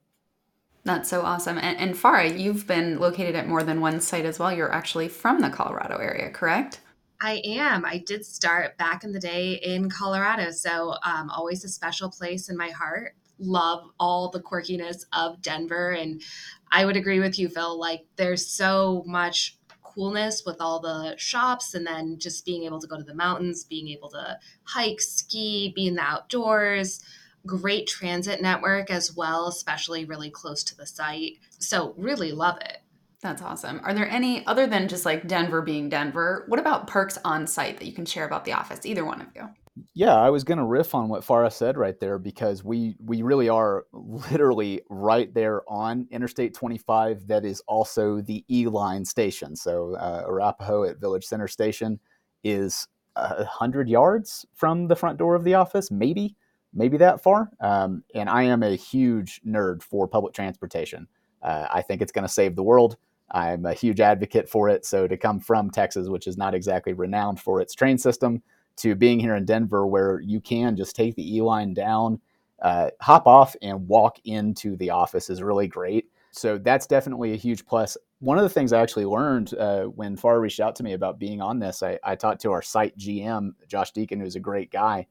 That's 0.84 1.08
so 1.08 1.22
awesome. 1.22 1.58
And, 1.58 1.76
and 1.78 1.94
Farah, 1.94 2.38
you've 2.38 2.66
been 2.66 2.98
located 2.98 3.34
at 3.34 3.46
more 3.46 3.62
than 3.62 3.80
one 3.80 4.00
site 4.00 4.24
as 4.24 4.38
well. 4.38 4.52
You're 4.52 4.72
actually 4.72 5.08
from 5.08 5.40
the 5.40 5.50
Colorado 5.50 5.98
area, 5.98 6.30
correct? 6.30 6.80
I 7.20 7.42
am. 7.44 7.84
I 7.84 7.98
did 7.98 8.24
start 8.24 8.78
back 8.78 9.02
in 9.02 9.12
the 9.12 9.18
day 9.18 9.54
in 9.54 9.90
Colorado. 9.90 10.50
So, 10.52 10.94
um, 11.04 11.30
always 11.30 11.64
a 11.64 11.68
special 11.68 12.10
place 12.10 12.48
in 12.48 12.56
my 12.56 12.70
heart. 12.70 13.14
Love 13.40 13.90
all 13.98 14.30
the 14.30 14.40
quirkiness 14.40 15.04
of 15.12 15.42
Denver. 15.42 15.90
And 15.90 16.22
I 16.70 16.84
would 16.84 16.96
agree 16.96 17.20
with 17.20 17.38
you, 17.38 17.48
Phil. 17.48 17.78
Like, 17.78 18.06
there's 18.16 18.46
so 18.46 19.02
much 19.06 19.58
coolness 19.82 20.44
with 20.46 20.60
all 20.60 20.80
the 20.80 21.16
shops 21.18 21.74
and 21.74 21.84
then 21.84 22.18
just 22.20 22.44
being 22.44 22.62
able 22.62 22.80
to 22.80 22.86
go 22.86 22.96
to 22.96 23.02
the 23.02 23.14
mountains, 23.14 23.64
being 23.64 23.88
able 23.88 24.08
to 24.10 24.38
hike, 24.62 25.00
ski, 25.00 25.72
be 25.74 25.88
in 25.88 25.96
the 25.96 26.02
outdoors 26.02 27.00
great 27.48 27.88
transit 27.88 28.40
network 28.40 28.90
as 28.90 29.16
well, 29.16 29.48
especially 29.48 30.04
really 30.04 30.30
close 30.30 30.62
to 30.64 30.76
the 30.76 30.86
site. 30.86 31.38
So, 31.58 31.94
really 31.96 32.30
love 32.30 32.58
it. 32.60 32.78
That's 33.20 33.42
awesome. 33.42 33.80
Are 33.82 33.94
there 33.94 34.08
any, 34.08 34.46
other 34.46 34.68
than 34.68 34.86
just 34.86 35.04
like 35.04 35.26
Denver 35.26 35.60
being 35.60 35.88
Denver, 35.88 36.44
what 36.46 36.60
about 36.60 36.86
perks 36.86 37.18
on 37.24 37.48
site 37.48 37.78
that 37.78 37.86
you 37.86 37.92
can 37.92 38.06
share 38.06 38.24
about 38.24 38.44
the 38.44 38.52
office? 38.52 38.86
Either 38.86 39.04
one 39.04 39.20
of 39.20 39.26
you. 39.34 39.48
Yeah, 39.94 40.14
I 40.14 40.30
was 40.30 40.44
going 40.44 40.58
to 40.58 40.64
riff 40.64 40.94
on 40.94 41.08
what 41.08 41.22
Farah 41.22 41.52
said 41.52 41.76
right 41.76 41.98
there 41.98 42.18
because 42.18 42.64
we 42.64 42.96
we 43.04 43.22
really 43.22 43.48
are 43.48 43.86
literally 43.92 44.82
right 44.88 45.32
there 45.34 45.62
on 45.68 46.06
Interstate 46.10 46.54
25. 46.54 47.26
That 47.28 47.44
is 47.44 47.62
also 47.66 48.20
the 48.20 48.44
E 48.48 48.66
line 48.66 49.04
station. 49.04 49.54
So 49.56 49.94
uh, 49.94 50.24
Arapahoe 50.26 50.84
at 50.84 51.00
Village 51.00 51.24
Center 51.24 51.48
Station 51.48 52.00
is 52.42 52.88
a 53.16 53.44
hundred 53.44 53.88
yards 53.88 54.46
from 54.54 54.88
the 54.88 54.96
front 54.96 55.18
door 55.18 55.34
of 55.34 55.44
the 55.44 55.54
office, 55.54 55.90
maybe 55.90 56.36
maybe 56.72 56.96
that 56.98 57.22
far. 57.22 57.50
Um, 57.60 58.04
and 58.14 58.28
I 58.28 58.44
am 58.44 58.62
a 58.62 58.74
huge 58.74 59.40
nerd 59.46 59.82
for 59.82 60.06
public 60.06 60.34
transportation. 60.34 61.06
Uh, 61.42 61.66
I 61.70 61.82
think 61.82 62.02
it's 62.02 62.12
going 62.12 62.26
to 62.26 62.32
save 62.32 62.56
the 62.56 62.62
world. 62.62 62.96
I'm 63.30 63.66
a 63.66 63.74
huge 63.74 64.00
advocate 64.00 64.48
for 64.48 64.68
it. 64.68 64.84
So 64.84 65.06
to 65.06 65.16
come 65.16 65.40
from 65.40 65.70
Texas, 65.70 66.08
which 66.08 66.26
is 66.26 66.36
not 66.36 66.54
exactly 66.54 66.92
renowned 66.92 67.40
for 67.40 67.60
its 67.60 67.74
train 67.74 67.98
system, 67.98 68.42
to 68.76 68.94
being 68.94 69.18
here 69.18 69.34
in 69.34 69.44
Denver, 69.44 69.86
where 69.86 70.20
you 70.20 70.40
can 70.40 70.76
just 70.76 70.94
take 70.94 71.14
the 71.16 71.36
E 71.36 71.42
line 71.42 71.74
down, 71.74 72.20
uh, 72.62 72.90
hop 73.00 73.26
off, 73.26 73.56
and 73.60 73.88
walk 73.88 74.18
into 74.24 74.76
the 74.76 74.90
office 74.90 75.30
is 75.30 75.42
really 75.42 75.66
great. 75.66 76.06
So 76.30 76.58
that's 76.58 76.86
definitely 76.86 77.32
a 77.32 77.36
huge 77.36 77.66
plus. 77.66 77.96
one 78.20 78.38
of 78.38 78.44
the 78.44 78.50
things 78.50 78.72
I 78.72 78.80
actually 78.80 79.06
learned 79.06 79.54
uh, 79.54 79.84
when 79.84 80.16
FAR 80.16 80.40
reached 80.40 80.60
out 80.60 80.76
to 80.76 80.82
me 80.82 80.92
about 80.92 81.18
being 81.18 81.40
on 81.40 81.58
this, 81.58 81.82
I, 81.82 81.98
I 82.04 82.14
talked 82.14 82.40
to 82.42 82.52
our 82.52 82.62
site 82.62 82.96
GM, 82.96 83.52
Josh 83.66 83.92
Deacon, 83.92 84.20
who's 84.20 84.36
a 84.36 84.40
great 84.40 84.70
guy. 84.70 85.06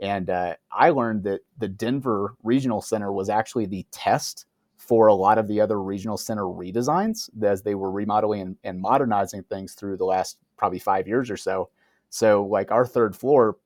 And 0.00 0.30
uh, 0.30 0.54
I 0.72 0.90
learned 0.90 1.24
that 1.24 1.40
the 1.58 1.68
Denver 1.68 2.34
Regional 2.42 2.80
Center 2.80 3.12
was 3.12 3.28
actually 3.28 3.66
the 3.66 3.86
test 3.90 4.46
for 4.76 5.08
a 5.08 5.14
lot 5.14 5.36
of 5.36 5.46
the 5.46 5.60
other 5.60 5.80
regional 5.80 6.16
center 6.16 6.44
redesigns 6.44 7.28
as 7.44 7.62
they 7.62 7.74
were 7.74 7.90
remodeling 7.90 8.40
and, 8.40 8.56
and 8.64 8.80
modernizing 8.80 9.42
things 9.44 9.74
through 9.74 9.98
the 9.98 10.04
last 10.06 10.38
probably 10.56 10.78
five 10.78 11.06
years 11.06 11.30
or 11.30 11.36
so. 11.36 11.68
So, 12.08 12.44
like 12.44 12.72
our 12.72 12.86
third 12.86 13.14
floor 13.14 13.58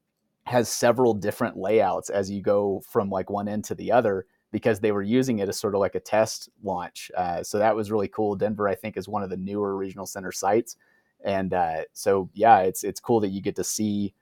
has 0.47 0.69
several 0.69 1.15
different 1.15 1.57
layouts 1.57 2.11
as 2.11 2.31
you 2.31 2.43
go 2.43 2.83
from 2.91 3.09
like 3.09 3.31
one 3.31 3.49
end 3.49 3.65
to 3.65 3.75
the 3.75 3.93
other 3.93 4.27
because 4.51 4.81
they 4.81 4.93
were 4.93 5.03
using 5.03 5.39
it 5.39 5.49
as 5.49 5.59
sort 5.59 5.75
of 5.75 5.81
like 5.81 5.95
a 5.95 6.01
test 6.01 6.49
launch. 6.63 7.11
Uh, 7.17 7.43
so 7.43 7.59
that 7.59 7.75
was 7.75 7.91
really 7.91 8.09
cool. 8.09 8.37
Denver, 8.37 8.69
I 8.69 8.75
think, 8.75 8.97
is 8.97 9.09
one 9.09 9.23
of 9.23 9.31
the 9.31 9.37
newer 9.37 9.77
regional 9.77 10.07
center 10.07 10.33
sites, 10.33 10.77
and 11.25 11.55
uh, 11.55 11.83
so 11.93 12.29
yeah, 12.35 12.59
it's 12.61 12.85
it's 12.85 13.01
cool 13.01 13.21
that 13.21 13.31
you 13.31 13.41
get 13.41 13.57
to 13.57 13.65
see 13.65 14.15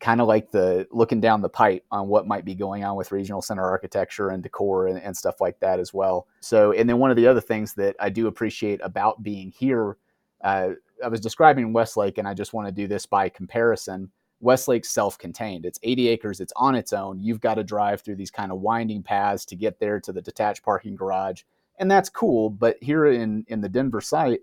kind 0.00 0.20
of 0.20 0.26
like 0.26 0.50
the 0.50 0.88
looking 0.90 1.20
down 1.20 1.42
the 1.42 1.48
pipe 1.48 1.84
on 1.90 2.08
what 2.08 2.26
might 2.26 2.44
be 2.44 2.54
going 2.54 2.82
on 2.84 2.96
with 2.96 3.12
regional 3.12 3.42
center 3.42 3.64
architecture 3.64 4.30
and 4.30 4.42
decor 4.42 4.88
and, 4.88 4.98
and 5.00 5.14
stuff 5.14 5.40
like 5.40 5.60
that 5.60 5.78
as 5.78 5.92
well. 5.92 6.26
So, 6.40 6.72
and 6.72 6.88
then 6.88 6.98
one 6.98 7.10
of 7.10 7.16
the 7.16 7.26
other 7.26 7.40
things 7.40 7.74
that 7.74 7.96
I 8.00 8.08
do 8.08 8.26
appreciate 8.26 8.80
about 8.82 9.22
being 9.22 9.50
here, 9.50 9.98
uh, 10.42 10.70
I 11.04 11.08
was 11.08 11.20
describing 11.20 11.72
Westlake, 11.72 12.18
and 12.18 12.26
I 12.26 12.34
just 12.34 12.54
want 12.54 12.66
to 12.66 12.72
do 12.72 12.88
this 12.88 13.04
by 13.04 13.28
comparison. 13.28 14.10
Westlake's 14.40 14.88
self-contained. 14.88 15.66
It's 15.66 15.78
80 15.82 16.08
acres. 16.08 16.40
It's 16.40 16.52
on 16.56 16.74
its 16.74 16.94
own. 16.94 17.20
You've 17.20 17.40
got 17.40 17.54
to 17.54 17.64
drive 17.64 18.00
through 18.00 18.16
these 18.16 18.30
kind 18.30 18.50
of 18.50 18.60
winding 18.60 19.02
paths 19.02 19.44
to 19.46 19.56
get 19.56 19.78
there 19.78 20.00
to 20.00 20.12
the 20.12 20.22
detached 20.22 20.62
parking 20.62 20.96
garage, 20.96 21.42
and 21.78 21.90
that's 21.90 22.08
cool. 22.08 22.48
But 22.48 22.78
here 22.82 23.06
in 23.06 23.44
in 23.48 23.60
the 23.60 23.68
Denver 23.68 24.00
site, 24.00 24.40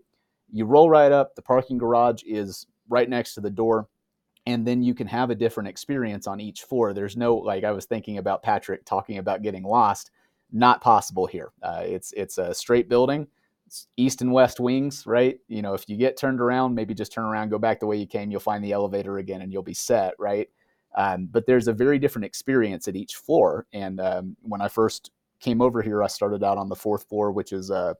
you 0.52 0.66
roll 0.66 0.88
right 0.88 1.12
up. 1.12 1.36
The 1.36 1.42
parking 1.42 1.80
garage 1.80 2.22
is 2.24 2.68
right 2.90 3.10
next 3.10 3.34
to 3.34 3.42
the 3.42 3.50
door, 3.50 3.88
and 4.48 4.66
then 4.66 4.82
you 4.82 4.96
can 4.96 5.08
have 5.08 5.30
a 5.30 5.36
different 5.36 5.70
experience 5.70 6.26
on 6.26 6.40
each 6.40 6.64
floor. 6.64 6.94
There's 6.94 7.18
no 7.18 7.36
like 7.36 7.64
I 7.64 7.72
was 7.72 7.86
thinking 7.86 8.18
about 8.18 8.42
Patrick 8.42 8.86
talking 8.86 9.20
about 9.20 9.44
getting 9.44 9.64
lost. 9.64 10.10
Not 10.52 10.82
possible 10.82 11.28
here. 11.28 11.52
Uh, 11.62 11.84
it's 11.84 12.14
it's 12.14 12.40
a 12.40 12.54
straight 12.54 12.90
building 12.90 13.28
east 13.98 14.22
and 14.22 14.32
west 14.32 14.62
wings, 14.62 15.06
right? 15.06 15.40
You 15.50 15.62
know, 15.62 15.74
if 15.74 15.90
you 15.90 15.98
get 15.98 16.18
turned 16.18 16.40
around, 16.40 16.74
maybe 16.74 16.94
just 16.94 17.12
turn 17.12 17.26
around, 17.26 17.50
go 17.50 17.60
back 17.60 17.82
the 17.82 17.86
way 17.86 17.98
you 17.98 18.08
came, 18.08 18.32
you'll 18.32 18.40
find 18.40 18.64
the 18.64 18.72
elevator 18.72 19.18
again 19.18 19.42
and 19.42 19.52
you'll 19.52 19.62
be 19.62 19.74
set, 19.74 20.14
right? 20.18 20.48
Um, 20.96 21.28
but 21.30 21.46
there's 21.46 21.68
a 21.68 21.74
very 21.74 22.00
different 22.00 22.26
experience 22.26 22.88
at 22.88 22.96
each 22.96 23.16
floor. 23.16 23.68
And 23.74 24.00
um, 24.00 24.38
when 24.42 24.62
I 24.62 24.70
first 24.70 25.12
came 25.42 25.62
over 25.62 25.82
here, 25.82 26.02
I 26.02 26.08
started 26.08 26.46
out 26.46 26.58
on 26.58 26.70
the 26.70 26.76
fourth 26.76 27.08
floor, 27.10 27.32
which 27.32 27.52
is 27.52 27.70
uh, 27.70 27.96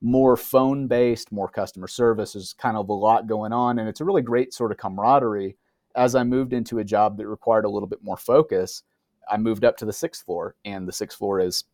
more 0.00 0.36
phone 0.36 0.86
based, 0.86 1.32
more 1.32 1.48
customer 1.48 1.88
service. 1.88 2.34
There's 2.34 2.52
kind 2.52 2.76
of 2.76 2.88
a 2.88 2.92
lot 2.92 3.26
going 3.26 3.52
on. 3.52 3.80
And 3.80 3.88
it's 3.88 4.00
a 4.00 4.04
really 4.04 4.22
great 4.22 4.54
sort 4.54 4.70
of 4.70 4.78
camaraderie. 4.78 5.56
As 5.96 6.14
I 6.14 6.24
moved 6.24 6.52
into 6.52 6.78
a 6.78 6.84
job 6.84 7.16
that 7.16 7.26
required 7.26 7.64
a 7.64 7.70
little 7.70 7.88
bit 7.88 8.02
more 8.02 8.16
focus, 8.16 8.82
I 9.30 9.36
moved 9.36 9.64
up 9.64 9.76
to 9.78 9.84
the 9.84 9.92
sixth 9.92 10.24
floor. 10.24 10.54
And 10.64 10.86
the 10.86 10.92
sixth 10.92 11.18
floor 11.18 11.40
is 11.40 11.64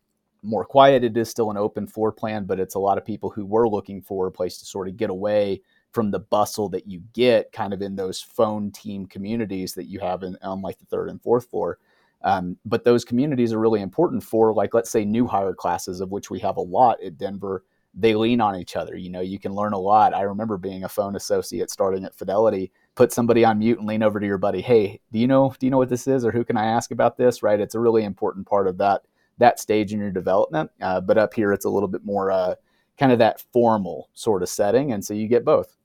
more 0.42 0.64
quiet. 0.64 1.04
It 1.04 1.16
is 1.16 1.30
still 1.30 1.50
an 1.50 1.56
open 1.56 1.86
floor 1.86 2.12
plan, 2.12 2.44
but 2.44 2.60
it's 2.60 2.74
a 2.74 2.80
lot 2.80 2.98
of 2.98 3.04
people 3.04 3.30
who 3.30 3.46
were 3.46 3.68
looking 3.68 4.02
for 4.02 4.26
a 4.26 4.32
place 4.32 4.58
to 4.58 4.64
sort 4.64 4.88
of 4.88 4.96
get 4.96 5.10
away 5.10 5.62
from 5.92 6.10
the 6.10 6.20
bustle 6.20 6.68
that 6.70 6.88
you 6.88 7.02
get 7.12 7.52
kind 7.52 7.72
of 7.72 7.80
in 7.80 7.96
those 7.96 8.20
phone 8.20 8.70
team 8.70 9.06
communities 9.06 9.74
that 9.74 9.86
you 9.86 10.00
have 10.00 10.22
in, 10.22 10.36
on 10.42 10.60
like 10.60 10.78
the 10.78 10.86
third 10.86 11.08
and 11.08 11.22
fourth 11.22 11.48
floor. 11.48 11.78
Um, 12.24 12.56
but 12.64 12.84
those 12.84 13.04
communities 13.04 13.52
are 13.52 13.60
really 13.60 13.82
important 13.82 14.24
for 14.24 14.52
like 14.54 14.72
let's 14.72 14.90
say 14.90 15.04
new 15.04 15.26
hire 15.26 15.54
classes 15.54 16.00
of 16.00 16.10
which 16.10 16.30
we 16.30 16.40
have 16.40 16.56
a 16.56 16.62
lot 16.62 17.02
at 17.02 17.18
denver 17.18 17.64
they 17.92 18.14
lean 18.14 18.40
on 18.40 18.56
each 18.56 18.76
other 18.76 18.96
you 18.96 19.10
know 19.10 19.20
you 19.20 19.38
can 19.38 19.54
learn 19.54 19.74
a 19.74 19.78
lot 19.78 20.14
i 20.14 20.22
remember 20.22 20.56
being 20.56 20.84
a 20.84 20.88
phone 20.88 21.16
associate 21.16 21.70
starting 21.70 22.02
at 22.02 22.14
fidelity 22.14 22.72
put 22.94 23.12
somebody 23.12 23.44
on 23.44 23.58
mute 23.58 23.78
and 23.78 23.88
lean 23.88 24.02
over 24.02 24.20
to 24.20 24.26
your 24.26 24.38
buddy 24.38 24.60
hey 24.60 25.00
do 25.12 25.18
you 25.18 25.26
know 25.26 25.54
do 25.58 25.66
you 25.66 25.70
know 25.70 25.78
what 25.78 25.88
this 25.88 26.06
is 26.06 26.24
or 26.24 26.30
who 26.30 26.44
can 26.44 26.56
i 26.56 26.64
ask 26.64 26.90
about 26.90 27.16
this 27.16 27.42
right 27.42 27.60
it's 27.60 27.74
a 27.74 27.80
really 27.80 28.04
important 28.04 28.46
part 28.46 28.66
of 28.66 28.78
that 28.78 29.02
that 29.38 29.58
stage 29.58 29.92
in 29.92 30.00
your 30.00 30.10
development. 30.10 30.70
Uh, 30.80 31.00
but 31.00 31.18
up 31.18 31.34
here, 31.34 31.52
it's 31.52 31.64
a 31.64 31.70
little 31.70 31.88
bit 31.88 32.04
more 32.04 32.30
uh, 32.30 32.54
kind 32.98 33.12
of 33.12 33.18
that 33.18 33.40
formal 33.52 34.08
sort 34.14 34.42
of 34.42 34.48
setting. 34.48 34.92
And 34.92 35.04
so 35.04 35.14
you 35.14 35.28
get 35.28 35.44
both. 35.44 35.76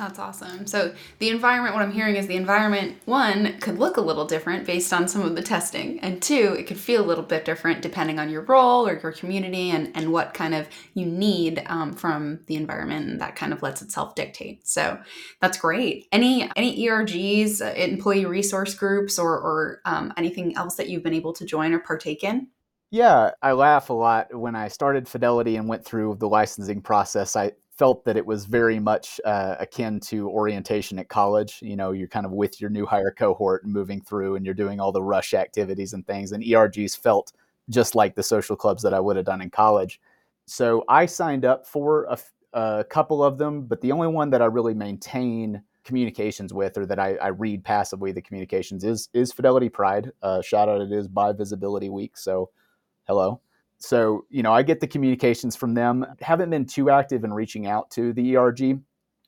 That's 0.00 0.18
awesome. 0.18 0.66
So 0.66 0.94
the 1.18 1.28
environment, 1.28 1.74
what 1.74 1.82
I'm 1.82 1.92
hearing 1.92 2.16
is 2.16 2.26
the 2.26 2.34
environment, 2.34 2.96
one, 3.04 3.58
could 3.60 3.78
look 3.78 3.98
a 3.98 4.00
little 4.00 4.24
different 4.24 4.64
based 4.64 4.94
on 4.94 5.06
some 5.06 5.20
of 5.20 5.36
the 5.36 5.42
testing. 5.42 6.00
And 6.00 6.22
two, 6.22 6.56
it 6.58 6.66
could 6.66 6.80
feel 6.80 7.04
a 7.04 7.06
little 7.06 7.22
bit 7.22 7.44
different 7.44 7.82
depending 7.82 8.18
on 8.18 8.30
your 8.30 8.40
role 8.40 8.88
or 8.88 8.98
your 8.98 9.12
community 9.12 9.70
and, 9.70 9.94
and 9.94 10.10
what 10.10 10.32
kind 10.32 10.54
of 10.54 10.68
you 10.94 11.04
need 11.04 11.62
um, 11.66 11.92
from 11.92 12.40
the 12.46 12.56
environment. 12.56 13.10
And 13.10 13.20
that 13.20 13.36
kind 13.36 13.52
of 13.52 13.60
lets 13.60 13.82
itself 13.82 14.14
dictate. 14.14 14.66
So 14.66 14.98
that's 15.42 15.58
great. 15.58 16.08
Any 16.12 16.50
any 16.56 16.78
ERGs, 16.78 17.60
uh, 17.60 17.74
employee 17.74 18.24
resource 18.24 18.72
groups, 18.72 19.18
or, 19.18 19.34
or 19.34 19.82
um, 19.84 20.14
anything 20.16 20.56
else 20.56 20.76
that 20.76 20.88
you've 20.88 21.02
been 21.02 21.12
able 21.12 21.34
to 21.34 21.44
join 21.44 21.74
or 21.74 21.78
partake 21.78 22.24
in? 22.24 22.46
Yeah, 22.90 23.32
I 23.42 23.52
laugh 23.52 23.90
a 23.90 23.92
lot 23.92 24.34
when 24.34 24.56
I 24.56 24.68
started 24.68 25.06
Fidelity 25.06 25.56
and 25.56 25.68
went 25.68 25.84
through 25.84 26.16
the 26.18 26.28
licensing 26.28 26.80
process. 26.80 27.36
I 27.36 27.52
felt 27.80 28.04
that 28.04 28.18
it 28.18 28.26
was 28.26 28.44
very 28.44 28.78
much 28.78 29.18
uh, 29.24 29.56
akin 29.58 29.98
to 29.98 30.28
orientation 30.28 30.98
at 30.98 31.08
college. 31.08 31.60
You 31.62 31.76
know, 31.76 31.92
you're 31.92 32.08
kind 32.08 32.26
of 32.26 32.32
with 32.32 32.60
your 32.60 32.68
new 32.68 32.84
hire 32.84 33.10
cohort 33.10 33.64
and 33.64 33.72
moving 33.72 34.02
through, 34.02 34.36
and 34.36 34.44
you're 34.44 34.54
doing 34.54 34.78
all 34.78 34.92
the 34.92 35.02
rush 35.02 35.32
activities 35.32 35.94
and 35.94 36.06
things. 36.06 36.32
And 36.32 36.44
ERGs 36.44 36.98
felt 36.98 37.32
just 37.70 37.94
like 37.94 38.14
the 38.14 38.22
social 38.22 38.54
clubs 38.54 38.82
that 38.82 38.92
I 38.92 39.00
would 39.00 39.16
have 39.16 39.24
done 39.24 39.40
in 39.40 39.48
college. 39.48 39.98
So 40.44 40.84
I 40.90 41.06
signed 41.06 41.46
up 41.46 41.66
for 41.66 42.04
a, 42.04 42.18
a 42.52 42.84
couple 42.84 43.24
of 43.24 43.38
them, 43.38 43.62
but 43.62 43.80
the 43.80 43.92
only 43.92 44.08
one 44.08 44.28
that 44.28 44.42
I 44.42 44.44
really 44.44 44.74
maintain 44.74 45.62
communications 45.82 46.52
with 46.52 46.76
or 46.76 46.84
that 46.84 46.98
I, 46.98 47.14
I, 47.14 47.28
read 47.28 47.64
passively 47.64 48.12
the 48.12 48.20
communications 48.20 48.84
is 48.84 49.08
is 49.14 49.32
Fidelity 49.32 49.70
Pride. 49.70 50.12
Uh, 50.20 50.42
shout 50.42 50.68
out 50.68 50.82
it 50.82 50.92
is 50.92 51.08
Bi 51.08 51.32
Visibility 51.32 51.88
Week. 51.88 52.18
So 52.18 52.50
hello. 53.06 53.40
So, 53.80 54.26
you 54.28 54.42
know, 54.42 54.52
I 54.52 54.62
get 54.62 54.78
the 54.78 54.86
communications 54.86 55.56
from 55.56 55.72
them. 55.72 56.06
Haven't 56.20 56.50
been 56.50 56.66
too 56.66 56.90
active 56.90 57.24
in 57.24 57.32
reaching 57.32 57.66
out 57.66 57.90
to 57.92 58.12
the 58.12 58.36
ERG, 58.36 58.78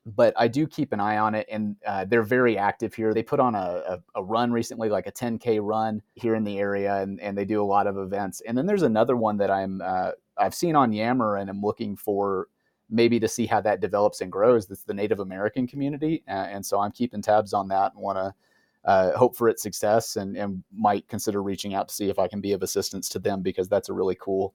but 0.04 0.35
I 0.37 0.47
do 0.47 0.66
keep 0.66 0.92
an 0.92 1.00
eye 1.00 1.16
on 1.16 1.35
it, 1.35 1.47
and 1.50 1.75
uh, 1.87 2.04
they're 2.04 2.23
very 2.23 2.59
active 2.59 2.92
here. 2.92 3.14
They 3.14 3.23
put 3.23 3.40
on 3.40 3.54
a, 3.54 3.59
a, 3.88 4.02
a, 4.16 4.23
run 4.23 4.52
recently, 4.52 4.90
like 4.90 5.06
a 5.06 5.12
10k 5.12 5.59
run 5.62 6.02
here 6.16 6.35
in 6.35 6.44
the 6.44 6.59
area, 6.59 6.97
and, 6.97 7.18
and 7.21 7.37
they 7.37 7.47
do 7.47 7.62
a 7.62 7.64
lot 7.64 7.87
of 7.87 7.97
events. 7.97 8.42
And 8.42 8.56
then 8.56 8.66
there's 8.66 8.82
another 8.82 9.16
one 9.16 9.38
that 9.38 9.50
I'm 9.50 9.80
uh, 9.82 10.11
I've 10.37 10.54
seen 10.54 10.76
on 10.76 10.92
Yammer, 10.92 11.37
and 11.37 11.49
I'm 11.49 11.62
looking 11.62 11.97
for 11.97 12.49
maybe 12.90 13.18
to 13.21 13.28
see 13.28 13.47
how 13.47 13.62
that 13.62 13.80
develops 13.80 14.21
and 14.21 14.30
grows. 14.30 14.66
That's 14.66 14.85
the 14.85 14.92
Native 14.92 15.21
American 15.21 15.66
community, 15.66 16.25
uh, 16.28 16.32
and 16.50 16.64
so 16.64 16.78
I'm 16.78 16.92
keeping 16.92 17.23
tabs 17.23 17.54
on 17.54 17.68
that 17.68 17.94
and 17.94 18.02
want 18.02 18.18
to 18.18 18.35
uh, 18.85 19.12
hope 19.12 19.37
for 19.37 19.49
its 19.49 19.62
success 19.62 20.17
and, 20.17 20.37
and 20.37 20.62
might 20.75 21.07
consider 21.09 21.43
reaching 21.43 21.75
out 21.75 21.89
to 21.89 21.95
see 21.95 22.09
if 22.09 22.19
I 22.19 22.29
can 22.29 22.41
be 22.41 22.53
of 22.53 22.62
assistance 22.62 23.09
to 23.11 23.19
them 23.19 23.43
because 23.43 23.69
that's 23.69 23.89
a 23.89 23.93
really 23.93 24.17
cool 24.21 24.55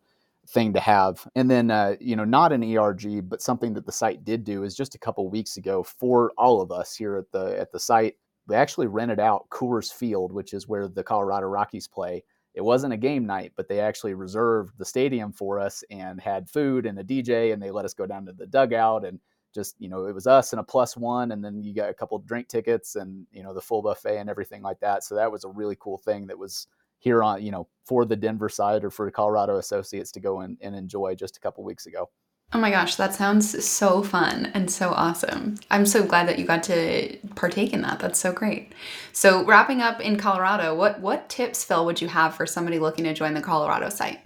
thing 0.49 0.73
to 0.73 0.79
have. 0.79 1.27
And 1.35 1.49
then, 1.49 1.71
uh, 1.71 1.95
you 1.99 2.15
know, 2.15 2.25
not 2.25 2.51
an 2.51 2.63
ERG, 2.63 3.29
but 3.29 3.41
something 3.41 3.73
that 3.73 3.85
the 3.85 3.91
site 3.91 4.23
did 4.23 4.43
do 4.43 4.63
is 4.63 4.75
just 4.75 4.95
a 4.95 4.99
couple 4.99 5.29
weeks 5.29 5.57
ago 5.57 5.83
for 5.83 6.31
all 6.37 6.61
of 6.61 6.71
us 6.71 6.95
here 6.95 7.15
at 7.17 7.31
the 7.31 7.59
at 7.59 7.71
the 7.71 7.79
site, 7.79 8.15
we 8.47 8.55
actually 8.55 8.87
rented 8.87 9.19
out 9.19 9.49
Coors 9.49 9.93
Field, 9.93 10.31
which 10.31 10.53
is 10.53 10.67
where 10.67 10.87
the 10.87 11.03
Colorado 11.03 11.47
Rockies 11.47 11.87
play. 11.87 12.23
It 12.53 12.63
wasn't 12.63 12.93
a 12.93 12.97
game 12.97 13.25
night, 13.25 13.51
but 13.55 13.67
they 13.67 13.79
actually 13.79 14.13
reserved 14.13 14.77
the 14.77 14.85
stadium 14.85 15.31
for 15.31 15.59
us 15.59 15.83
and 15.91 16.19
had 16.19 16.49
food 16.49 16.85
and 16.85 16.97
a 16.97 17.03
DJ, 17.03 17.53
and 17.53 17.61
they 17.61 17.69
let 17.69 17.85
us 17.85 17.93
go 17.93 18.05
down 18.05 18.25
to 18.25 18.33
the 18.33 18.47
dugout 18.47 19.05
and 19.05 19.19
just 19.53 19.75
you 19.79 19.89
know 19.89 20.05
it 20.05 20.13
was 20.13 20.27
us 20.27 20.53
and 20.53 20.59
a 20.59 20.63
plus 20.63 20.95
one 20.95 21.31
and 21.31 21.43
then 21.43 21.63
you 21.63 21.73
got 21.73 21.89
a 21.89 21.93
couple 21.93 22.17
drink 22.19 22.47
tickets 22.47 22.95
and 22.95 23.25
you 23.31 23.43
know 23.43 23.53
the 23.53 23.61
full 23.61 23.81
buffet 23.81 24.17
and 24.17 24.29
everything 24.29 24.61
like 24.61 24.79
that. 24.79 25.03
So 25.03 25.15
that 25.15 25.31
was 25.31 25.43
a 25.43 25.49
really 25.49 25.77
cool 25.79 25.97
thing 25.97 26.27
that 26.27 26.37
was 26.37 26.67
here 26.99 27.23
on 27.23 27.43
you 27.43 27.51
know 27.51 27.67
for 27.85 28.05
the 28.05 28.15
denver 28.15 28.49
side 28.49 28.83
or 28.83 28.89
for 28.89 29.05
the 29.05 29.11
colorado 29.11 29.57
associates 29.57 30.11
to 30.11 30.19
go 30.19 30.41
and, 30.41 30.57
enjoy 30.61 31.15
just 31.15 31.37
a 31.37 31.39
couple 31.39 31.63
weeks 31.63 31.85
ago. 31.85 32.09
Oh 32.53 32.59
my 32.59 32.71
gosh 32.71 32.95
that 32.95 33.13
sounds 33.13 33.65
so 33.65 34.03
fun 34.03 34.51
and 34.53 34.71
so 34.71 34.91
awesome. 34.91 35.55
I'm 35.69 35.85
so 35.85 36.05
glad 36.05 36.27
that 36.27 36.39
you 36.39 36.45
got 36.45 36.63
to 36.63 37.17
partake 37.35 37.73
in 37.73 37.81
that. 37.81 37.99
That's 37.99 38.19
so 38.19 38.31
great. 38.31 38.73
So 39.11 39.43
wrapping 39.43 39.81
up 39.81 39.99
in 40.01 40.17
colorado 40.17 40.75
what 40.75 40.99
what 40.99 41.29
tips 41.29 41.63
phil 41.63 41.85
would 41.85 42.01
you 42.01 42.07
have 42.07 42.35
for 42.35 42.45
somebody 42.45 42.79
looking 42.79 43.05
to 43.05 43.13
join 43.13 43.33
the 43.33 43.41
colorado 43.41 43.89
site 43.89 44.19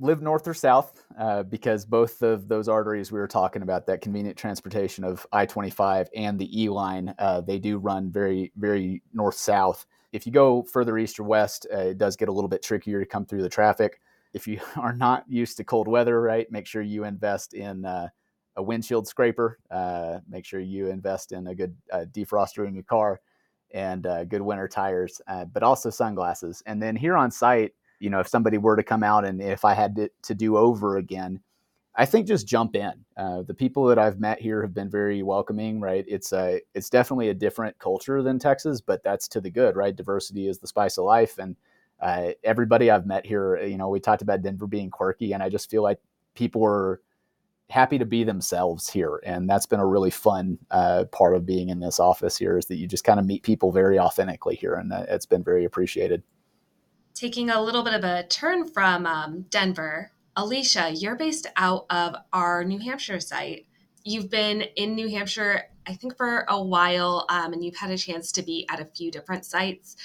live 0.00 0.22
north 0.22 0.48
or 0.48 0.54
south 0.54 1.04
uh, 1.18 1.42
because 1.42 1.84
both 1.84 2.22
of 2.22 2.48
those 2.48 2.68
arteries 2.68 3.12
we 3.12 3.20
were 3.20 3.28
talking 3.28 3.62
about, 3.62 3.86
that 3.86 4.00
convenient 4.00 4.36
transportation 4.36 5.04
of 5.04 5.26
I 5.30 5.44
25 5.44 6.08
and 6.16 6.38
the 6.38 6.62
E 6.62 6.68
line, 6.70 7.14
uh, 7.18 7.42
they 7.42 7.58
do 7.58 7.78
run 7.78 8.10
very, 8.10 8.50
very 8.56 9.02
north 9.12 9.36
south. 9.36 9.86
If 10.12 10.26
you 10.26 10.32
go 10.32 10.62
further 10.62 10.96
east 10.98 11.20
or 11.20 11.24
west, 11.24 11.66
uh, 11.72 11.78
it 11.78 11.98
does 11.98 12.16
get 12.16 12.30
a 12.30 12.32
little 12.32 12.48
bit 12.48 12.62
trickier 12.62 12.98
to 12.98 13.06
come 13.06 13.26
through 13.26 13.42
the 13.42 13.48
traffic. 13.48 14.00
If 14.32 14.48
you 14.48 14.60
are 14.76 14.94
not 14.94 15.24
used 15.28 15.58
to 15.58 15.64
cold 15.64 15.86
weather, 15.86 16.20
right, 16.20 16.50
make 16.50 16.66
sure 16.66 16.82
you 16.82 17.04
invest 17.04 17.52
in 17.52 17.84
uh, 17.84 18.08
a 18.56 18.62
windshield 18.62 19.06
scraper. 19.06 19.58
Uh, 19.70 20.20
make 20.28 20.46
sure 20.46 20.60
you 20.60 20.88
invest 20.88 21.32
in 21.32 21.46
a 21.48 21.54
good 21.54 21.76
uh, 21.92 22.06
defroster 22.10 22.66
in 22.66 22.74
your 22.74 22.84
car 22.84 23.20
and 23.72 24.02
good 24.28 24.42
winter 24.42 24.66
tires, 24.66 25.20
but 25.52 25.62
also 25.62 25.90
sunglasses. 25.90 26.60
And 26.66 26.82
then 26.82 26.96
here 26.96 27.16
on 27.16 27.30
site, 27.30 27.72
you 28.00 28.10
know, 28.10 28.20
if 28.20 28.28
somebody 28.28 28.58
were 28.58 28.76
to 28.76 28.82
come 28.82 29.02
out 29.02 29.24
and 29.24 29.40
if 29.40 29.64
I 29.64 29.74
had 29.74 29.94
to, 29.96 30.10
to 30.22 30.34
do 30.34 30.56
over 30.56 30.96
again, 30.96 31.40
I 31.94 32.06
think 32.06 32.26
just 32.26 32.46
jump 32.46 32.76
in. 32.76 32.92
Uh, 33.16 33.42
the 33.42 33.54
people 33.54 33.84
that 33.86 33.98
I've 33.98 34.20
met 34.20 34.40
here 34.40 34.62
have 34.62 34.72
been 34.72 34.88
very 34.88 35.22
welcoming, 35.22 35.80
right? 35.80 36.04
It's 36.08 36.32
a, 36.32 36.60
it's 36.74 36.88
definitely 36.88 37.28
a 37.28 37.34
different 37.34 37.78
culture 37.78 38.22
than 38.22 38.38
Texas, 38.38 38.80
but 38.80 39.02
that's 39.02 39.28
to 39.28 39.40
the 39.40 39.50
good, 39.50 39.76
right? 39.76 39.94
Diversity 39.94 40.48
is 40.48 40.58
the 40.58 40.66
spice 40.66 40.98
of 40.98 41.04
life, 41.04 41.38
and 41.38 41.56
uh, 42.00 42.30
everybody 42.44 42.90
I've 42.90 43.06
met 43.06 43.26
here, 43.26 43.58
you 43.58 43.76
know, 43.76 43.88
we 43.88 44.00
talked 44.00 44.22
about 44.22 44.40
Denver 44.40 44.66
being 44.66 44.88
quirky, 44.88 45.32
and 45.32 45.42
I 45.42 45.48
just 45.50 45.70
feel 45.70 45.82
like 45.82 45.98
people 46.34 46.64
are 46.64 47.00
happy 47.68 47.98
to 47.98 48.06
be 48.06 48.24
themselves 48.24 48.88
here, 48.88 49.20
and 49.24 49.48
that's 49.48 49.66
been 49.66 49.80
a 49.80 49.86
really 49.86 50.10
fun 50.10 50.58
uh, 50.70 51.04
part 51.12 51.34
of 51.34 51.44
being 51.44 51.68
in 51.68 51.80
this 51.80 52.00
office 52.00 52.38
here 52.38 52.56
is 52.56 52.66
that 52.66 52.76
you 52.76 52.86
just 52.86 53.04
kind 53.04 53.20
of 53.20 53.26
meet 53.26 53.42
people 53.42 53.72
very 53.72 53.98
authentically 53.98 54.56
here, 54.56 54.74
and 54.74 54.92
it's 55.08 55.26
been 55.26 55.44
very 55.44 55.64
appreciated. 55.64 56.22
Taking 57.14 57.50
a 57.50 57.60
little 57.60 57.82
bit 57.82 57.94
of 57.94 58.04
a 58.04 58.26
turn 58.28 58.66
from 58.66 59.06
um, 59.06 59.42
Denver, 59.50 60.12
Alicia, 60.36 60.92
you're 60.94 61.16
based 61.16 61.46
out 61.56 61.84
of 61.90 62.14
our 62.32 62.64
New 62.64 62.78
Hampshire 62.78 63.20
site. 63.20 63.66
You've 64.04 64.30
been 64.30 64.62
in 64.62 64.94
New 64.94 65.08
Hampshire, 65.08 65.64
I 65.86 65.94
think, 65.94 66.16
for 66.16 66.46
a 66.48 66.62
while, 66.62 67.26
um, 67.28 67.52
and 67.52 67.62
you've 67.62 67.76
had 67.76 67.90
a 67.90 67.98
chance 67.98 68.32
to 68.32 68.42
be 68.42 68.66
at 68.70 68.80
a 68.80 68.86
few 68.86 69.10
different 69.10 69.44
sites. 69.44 69.96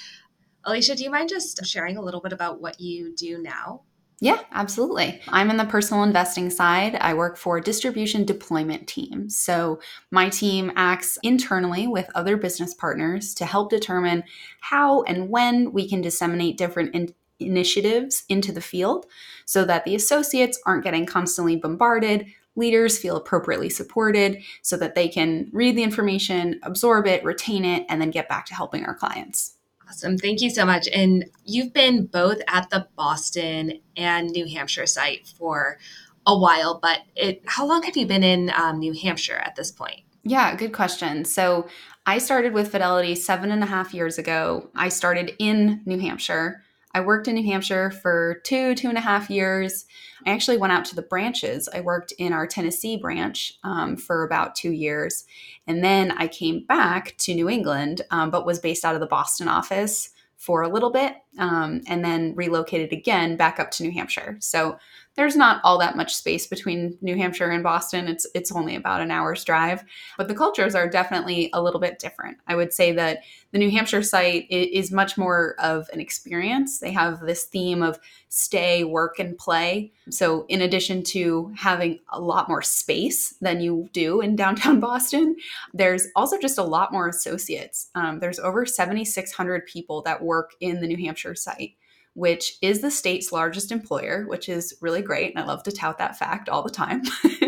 Alicia, 0.64 0.96
do 0.96 1.04
you 1.04 1.10
mind 1.10 1.28
just 1.28 1.64
sharing 1.64 1.96
a 1.96 2.02
little 2.02 2.20
bit 2.20 2.32
about 2.32 2.60
what 2.60 2.80
you 2.80 3.14
do 3.14 3.38
now? 3.38 3.82
Yeah, 4.20 4.40
absolutely. 4.52 5.20
I'm 5.28 5.50
in 5.50 5.58
the 5.58 5.66
personal 5.66 6.02
investing 6.02 6.48
side. 6.48 6.94
I 6.96 7.12
work 7.12 7.36
for 7.36 7.58
a 7.58 7.62
distribution 7.62 8.24
deployment 8.24 8.88
team. 8.88 9.28
So, 9.28 9.78
my 10.10 10.30
team 10.30 10.72
acts 10.74 11.18
internally 11.22 11.86
with 11.86 12.08
other 12.14 12.38
business 12.38 12.72
partners 12.72 13.34
to 13.34 13.44
help 13.44 13.68
determine 13.68 14.24
how 14.60 15.02
and 15.02 15.28
when 15.28 15.70
we 15.72 15.86
can 15.86 16.00
disseminate 16.00 16.56
different 16.56 16.94
in- 16.94 17.14
initiatives 17.40 18.24
into 18.30 18.52
the 18.52 18.62
field 18.62 19.04
so 19.44 19.66
that 19.66 19.84
the 19.84 19.94
associates 19.94 20.58
aren't 20.64 20.84
getting 20.84 21.04
constantly 21.04 21.56
bombarded. 21.56 22.26
Leaders 22.54 22.96
feel 22.96 23.16
appropriately 23.16 23.68
supported 23.68 24.42
so 24.62 24.78
that 24.78 24.94
they 24.94 25.08
can 25.08 25.50
read 25.52 25.76
the 25.76 25.82
information, 25.82 26.58
absorb 26.62 27.06
it, 27.06 27.22
retain 27.22 27.66
it, 27.66 27.84
and 27.90 28.00
then 28.00 28.10
get 28.10 28.30
back 28.30 28.46
to 28.46 28.54
helping 28.54 28.86
our 28.86 28.94
clients. 28.94 29.55
Awesome. 29.88 30.18
Thank 30.18 30.40
you 30.40 30.50
so 30.50 30.64
much. 30.64 30.88
And 30.92 31.26
you've 31.44 31.72
been 31.72 32.06
both 32.06 32.38
at 32.48 32.70
the 32.70 32.88
Boston 32.96 33.80
and 33.96 34.30
New 34.30 34.46
Hampshire 34.46 34.86
site 34.86 35.28
for 35.28 35.78
a 36.26 36.36
while, 36.36 36.80
but 36.82 37.02
it, 37.14 37.42
how 37.46 37.66
long 37.66 37.84
have 37.84 37.96
you 37.96 38.06
been 38.06 38.24
in 38.24 38.50
um, 38.50 38.80
New 38.80 38.92
Hampshire 38.92 39.36
at 39.36 39.54
this 39.54 39.70
point? 39.70 40.00
Yeah, 40.24 40.56
good 40.56 40.72
question. 40.72 41.24
So 41.24 41.68
I 42.04 42.18
started 42.18 42.52
with 42.52 42.72
Fidelity 42.72 43.14
seven 43.14 43.52
and 43.52 43.62
a 43.62 43.66
half 43.66 43.94
years 43.94 44.18
ago. 44.18 44.70
I 44.74 44.88
started 44.88 45.34
in 45.38 45.82
New 45.86 46.00
Hampshire. 46.00 46.62
I 46.96 47.00
worked 47.00 47.28
in 47.28 47.34
New 47.34 47.44
Hampshire 47.44 47.90
for 47.90 48.40
two, 48.42 48.74
two 48.74 48.88
and 48.88 48.96
a 48.96 49.02
half 49.02 49.28
years. 49.28 49.84
I 50.24 50.30
actually 50.30 50.56
went 50.56 50.72
out 50.72 50.86
to 50.86 50.94
the 50.94 51.02
branches. 51.02 51.68
I 51.68 51.82
worked 51.82 52.12
in 52.12 52.32
our 52.32 52.46
Tennessee 52.46 52.96
branch 52.96 53.58
um, 53.64 53.98
for 53.98 54.24
about 54.24 54.54
two 54.54 54.70
years. 54.70 55.26
And 55.66 55.84
then 55.84 56.12
I 56.12 56.26
came 56.26 56.64
back 56.64 57.14
to 57.18 57.34
New 57.34 57.50
England, 57.50 58.00
um, 58.10 58.30
but 58.30 58.46
was 58.46 58.60
based 58.60 58.82
out 58.82 58.94
of 58.94 59.02
the 59.02 59.06
Boston 59.06 59.46
office 59.46 60.08
for 60.38 60.62
a 60.62 60.70
little 60.70 60.90
bit 60.90 61.16
um, 61.38 61.82
and 61.86 62.02
then 62.02 62.34
relocated 62.34 62.94
again 62.94 63.36
back 63.36 63.60
up 63.60 63.72
to 63.72 63.82
New 63.82 63.92
Hampshire. 63.92 64.38
So 64.40 64.78
there's 65.16 65.36
not 65.36 65.60
all 65.64 65.78
that 65.78 65.96
much 65.96 66.14
space 66.14 66.46
between 66.46 66.96
New 67.00 67.16
Hampshire 67.16 67.50
and 67.50 67.62
Boston. 67.62 68.06
It's 68.06 68.26
it's 68.34 68.52
only 68.52 68.76
about 68.76 69.00
an 69.00 69.10
hour's 69.10 69.44
drive, 69.44 69.82
but 70.18 70.28
the 70.28 70.34
cultures 70.34 70.74
are 70.74 70.88
definitely 70.88 71.50
a 71.52 71.62
little 71.62 71.80
bit 71.80 71.98
different. 71.98 72.36
I 72.46 72.54
would 72.54 72.72
say 72.72 72.92
that 72.92 73.22
the 73.52 73.58
New 73.58 73.70
Hampshire 73.70 74.02
site 74.02 74.46
is 74.50 74.92
much 74.92 75.16
more 75.16 75.54
of 75.58 75.88
an 75.92 76.00
experience. 76.00 76.78
They 76.78 76.92
have 76.92 77.20
this 77.20 77.44
theme 77.44 77.82
of 77.82 77.98
stay, 78.28 78.84
work, 78.84 79.18
and 79.18 79.38
play. 79.38 79.92
So, 80.10 80.44
in 80.48 80.60
addition 80.60 81.02
to 81.04 81.52
having 81.56 82.00
a 82.10 82.20
lot 82.20 82.48
more 82.48 82.62
space 82.62 83.34
than 83.40 83.60
you 83.60 83.88
do 83.92 84.20
in 84.20 84.36
downtown 84.36 84.80
Boston, 84.80 85.36
there's 85.72 86.08
also 86.14 86.38
just 86.38 86.58
a 86.58 86.62
lot 86.62 86.92
more 86.92 87.08
associates. 87.08 87.88
Um, 87.94 88.20
there's 88.20 88.38
over 88.38 88.66
7,600 88.66 89.66
people 89.66 90.02
that 90.02 90.22
work 90.22 90.52
in 90.60 90.80
the 90.80 90.86
New 90.86 90.98
Hampshire 90.98 91.34
site 91.34 91.72
which 92.16 92.56
is 92.62 92.80
the 92.80 92.90
state's 92.90 93.30
largest 93.30 93.70
employer, 93.70 94.24
which 94.26 94.48
is 94.48 94.74
really 94.80 95.02
great. 95.02 95.34
And 95.34 95.44
I 95.44 95.46
love 95.46 95.62
to 95.64 95.70
tout 95.70 95.98
that 95.98 96.18
fact 96.18 96.48
all 96.48 96.62
the 96.62 96.70
time. 96.70 97.02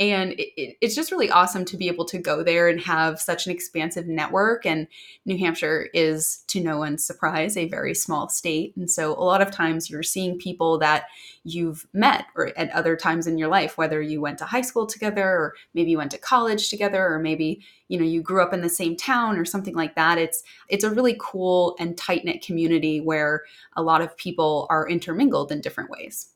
and 0.00 0.32
it, 0.32 0.76
it's 0.80 0.94
just 0.94 1.10
really 1.10 1.30
awesome 1.30 1.64
to 1.66 1.76
be 1.76 1.88
able 1.88 2.04
to 2.06 2.18
go 2.18 2.42
there 2.42 2.68
and 2.68 2.80
have 2.80 3.20
such 3.20 3.46
an 3.46 3.52
expansive 3.52 4.06
network. 4.06 4.64
And 4.64 4.86
new 5.26 5.36
hampshire 5.36 5.88
is 5.92 6.44
to 6.48 6.62
no 6.62 6.78
one's 6.78 7.04
surprise 7.04 7.56
a 7.56 7.68
very 7.68 7.94
small 7.94 8.28
state. 8.28 8.76
And 8.76 8.90
so 8.90 9.12
a 9.12 9.24
lot 9.24 9.42
of 9.42 9.50
times 9.50 9.90
you're 9.90 10.04
seeing 10.04 10.38
people 10.38 10.78
that 10.78 11.06
you've 11.42 11.86
met 11.92 12.26
or 12.36 12.56
at 12.56 12.70
other 12.70 12.94
times 12.96 13.26
in 13.26 13.38
your 13.38 13.48
life 13.48 13.78
whether 13.78 14.02
you 14.02 14.20
went 14.20 14.38
to 14.38 14.44
high 14.44 14.60
school 14.60 14.86
together 14.86 15.26
or 15.26 15.54
maybe 15.74 15.90
you 15.90 15.96
went 15.96 16.10
to 16.10 16.18
college 16.18 16.68
together 16.68 17.06
or 17.06 17.18
maybe 17.18 17.64
you 17.88 17.98
know 17.98 18.04
you 18.04 18.20
grew 18.20 18.42
up 18.42 18.52
in 18.52 18.60
the 18.60 18.68
same 18.68 18.96
town 18.96 19.36
or 19.36 19.44
something 19.44 19.74
like 19.74 19.94
that. 19.94 20.18
It's 20.18 20.42
it's 20.68 20.84
a 20.84 20.90
really 20.90 21.16
cool 21.18 21.74
and 21.78 21.96
tight 21.96 22.24
knit 22.24 22.44
community 22.44 23.00
where 23.00 23.44
a 23.74 23.82
lot 23.82 24.00
of 24.00 24.16
people 24.16 24.66
are 24.70 24.88
intermingled 24.88 25.50
in 25.50 25.60
different 25.60 25.90
ways 25.90 26.28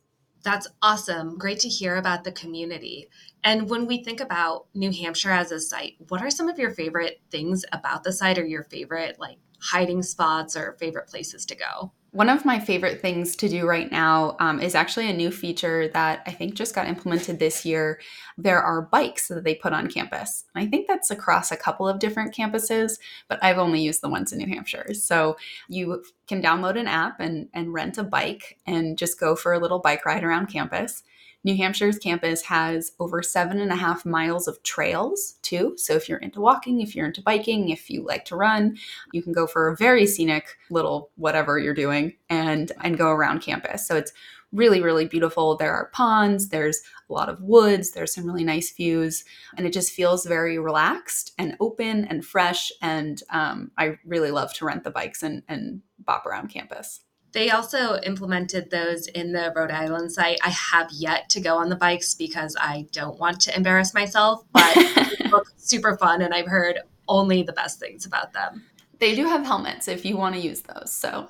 that's 0.43 0.67
awesome. 0.83 1.39
Great 1.39 1.61
to 1.61 1.69
hear 1.69 1.97
about 1.97 2.25
the 2.25 2.33
community. 2.33 3.09
And 3.45 3.69
when 3.71 3.87
we 3.87 4.03
think 4.03 4.21
about 4.21 4.67
New 4.75 4.93
Hampshire 4.93 5.31
as 5.31 5.53
a 5.53 5.61
site, 5.61 5.95
what 6.09 6.23
are 6.23 6.31
some 6.31 6.49
of 6.49 6.59
your 6.59 6.71
favorite 6.71 7.21
things 7.31 7.65
about 7.73 8.03
the 8.03 8.13
site 8.13 8.39
or 8.39 8.45
your 8.45 8.65
favorite 8.65 9.19
like 9.19 9.39
hiding 9.61 10.03
spots 10.03 10.57
or 10.57 10.77
favorite 10.79 11.09
places 11.09 11.47
to 11.47 11.55
go? 11.55 11.93
One 12.13 12.29
of 12.29 12.45
my 12.45 12.61
favorite 12.61 13.01
things 13.01 13.35
to 13.37 13.49
do 13.49 13.67
right 13.67 13.91
now 13.91 14.37
um, 14.39 14.61
is 14.61 14.75
actually 14.75 15.09
a 15.09 15.15
new 15.15 15.31
feature 15.31 15.89
that 15.95 16.23
I 16.27 16.33
think 16.33 16.53
just 16.53 16.75
got 16.75 16.87
implemented 16.87 17.39
this 17.39 17.65
year. 17.65 18.01
There 18.37 18.63
are 18.63 18.83
bikes 18.83 19.29
that 19.29 19.45
they 19.45 19.55
put 19.55 19.73
on 19.73 19.89
campus. 19.89 20.45
And 20.55 20.63
I 20.63 20.69
think 20.69 20.87
that's 20.87 21.11
across 21.11 21.51
a 21.51 21.57
couple 21.57 21.89
of 21.89 21.99
different 21.99 22.35
campuses, 22.35 22.99
but 23.29 23.43
I've 23.43 23.57
only 23.57 23.81
used 23.81 24.03
the 24.03 24.11
ones 24.11 24.31
in 24.31 24.39
New 24.39 24.47
Hampshire. 24.47 24.93
So 24.93 25.39
you 25.69 26.05
can 26.29 26.43
download 26.43 26.79
an 26.79 26.87
app 26.87 27.19
and, 27.19 27.49
and 27.55 27.73
rent 27.73 27.97
a 27.97 28.05
bike 28.05 28.59
and 28.67 28.99
just 28.99 29.19
go 29.19 29.35
for 29.35 29.55
a 29.55 29.59
little 29.59 29.79
bike 29.79 30.05
ride 30.05 30.23
around 30.23 30.49
campus. 30.49 31.03
New 31.45 31.57
Hampshire's 31.57 31.99
campus 31.99 32.43
has 32.43 32.93
over 33.01 33.23
seven 33.23 33.61
and 33.61 33.73
a 33.73 33.77
half 33.77 34.05
miles 34.05 34.47
of 34.47 34.63
trails, 34.63 35.35
too. 35.43 35.75
So 35.77 35.95
if 35.95 36.09
you're 36.09 36.19
into 36.19 36.41
walking, 36.41 36.81
if 36.81 36.95
you're 36.95 37.07
into 37.07 37.23
biking, 37.23 37.71
if 37.71 37.91
you 37.91 38.05
like 38.05 38.25
to 38.27 38.37
run, 38.37 38.77
you 39.13 39.23
can 39.23 39.33
go 39.33 39.47
for 39.47 39.69
a 39.69 39.77
very 39.77 40.07
scenic 40.07 40.57
little 40.71 41.11
whatever 41.17 41.59
you're 41.59 41.75
doing 41.75 42.15
and, 42.31 42.71
and 42.83 42.97
go 42.97 43.09
around 43.11 43.41
campus. 43.43 43.87
So 43.87 43.97
it's 43.97 44.13
really, 44.53 44.83
really 44.83 45.07
beautiful. 45.07 45.57
There 45.57 45.73
are 45.73 45.91
ponds, 45.93 46.51
there's 46.51 46.83
a 47.09 47.13
lot 47.13 47.29
of 47.29 47.41
woods, 47.41 47.93
there's 47.93 48.15
some 48.15 48.27
really 48.27 48.45
nice 48.45 48.71
views, 48.71 49.25
and 49.57 49.67
it 49.67 49.73
just 49.73 49.93
feels 49.93 50.27
very 50.27 50.59
relaxed 50.59 51.33
and 51.39 51.57
open 51.59 52.05
and 52.05 52.25
fresh. 52.25 52.71
And 52.83 53.23
um, 53.31 53.71
I 53.79 53.99
really 54.05 54.31
love 54.31 54.53
to 54.55 54.67
rent 54.67 54.85
the 54.85 54.91
bikes 54.91 55.23
and, 55.23 55.43
and 55.49 55.81
bop 55.99 56.27
around 56.27 56.49
campus. 56.49 57.01
They 57.33 57.51
also 57.51 57.99
implemented 58.01 58.71
those 58.71 59.07
in 59.07 59.33
the 59.33 59.53
Rhode 59.57 59.71
Island 59.71 60.13
site. 60.13 60.39
I 60.43 60.51
have 60.51 60.91
yet 60.93 61.31
to 61.31 61.41
go 61.41 61.57
on 61.57 61.71
the 61.71 61.77
bikes 61.77 62.15
because 62.15 62.57
I 62.61 62.87
don't 62.93 63.19
want 63.19 63.41
to 63.43 63.57
embarrass 63.57 63.95
myself, 63.95 64.45
but 64.53 64.77
super 65.57 65.97
fun 65.97 66.21
and 66.21 66.35
I've 66.35 66.47
heard 66.47 66.81
only 67.09 67.43
the 67.43 67.53
best 67.53 67.81
things 67.81 68.05
about 68.05 68.33
them. 68.33 68.65
They 68.99 69.15
do 69.15 69.27
have 69.27 69.45
helmets 69.45 69.89
if 69.89 70.05
you 70.05 70.17
want 70.17 70.35
to 70.35 70.41
use 70.41 70.61
those. 70.61 70.93
So 70.93 71.29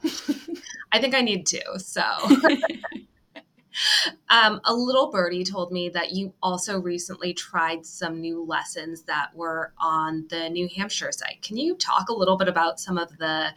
I 0.93 1.01
think 1.01 1.15
I 1.15 1.23
need 1.23 1.47
to. 1.47 1.62
So 1.79 2.03
um, 4.29 4.61
a 4.65 4.75
little 4.75 5.11
birdie 5.11 5.45
told 5.45 5.73
me 5.73 5.88
that 5.91 6.12
you 6.12 6.35
also 6.43 6.81
recently 6.81 7.33
tried 7.33 7.87
some 7.87 8.21
new 8.21 8.45
lessons 8.45 9.03
that 9.03 9.31
were 9.35 9.73
on 9.79 10.27
the 10.29 10.51
New 10.51 10.69
Hampshire 10.77 11.12
site. 11.12 11.41
Can 11.43 11.57
you 11.57 11.77
talk 11.77 12.09
a 12.09 12.15
little 12.15 12.37
bit 12.37 12.49
about 12.49 12.81
some 12.81 12.99
of 12.99 13.17
the 13.19 13.51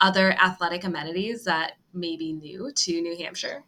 other 0.00 0.32
athletic 0.32 0.84
amenities 0.84 1.44
that 1.44 1.74
may 1.94 2.16
be 2.16 2.32
new 2.32 2.72
to 2.74 3.00
New 3.00 3.16
Hampshire? 3.16 3.64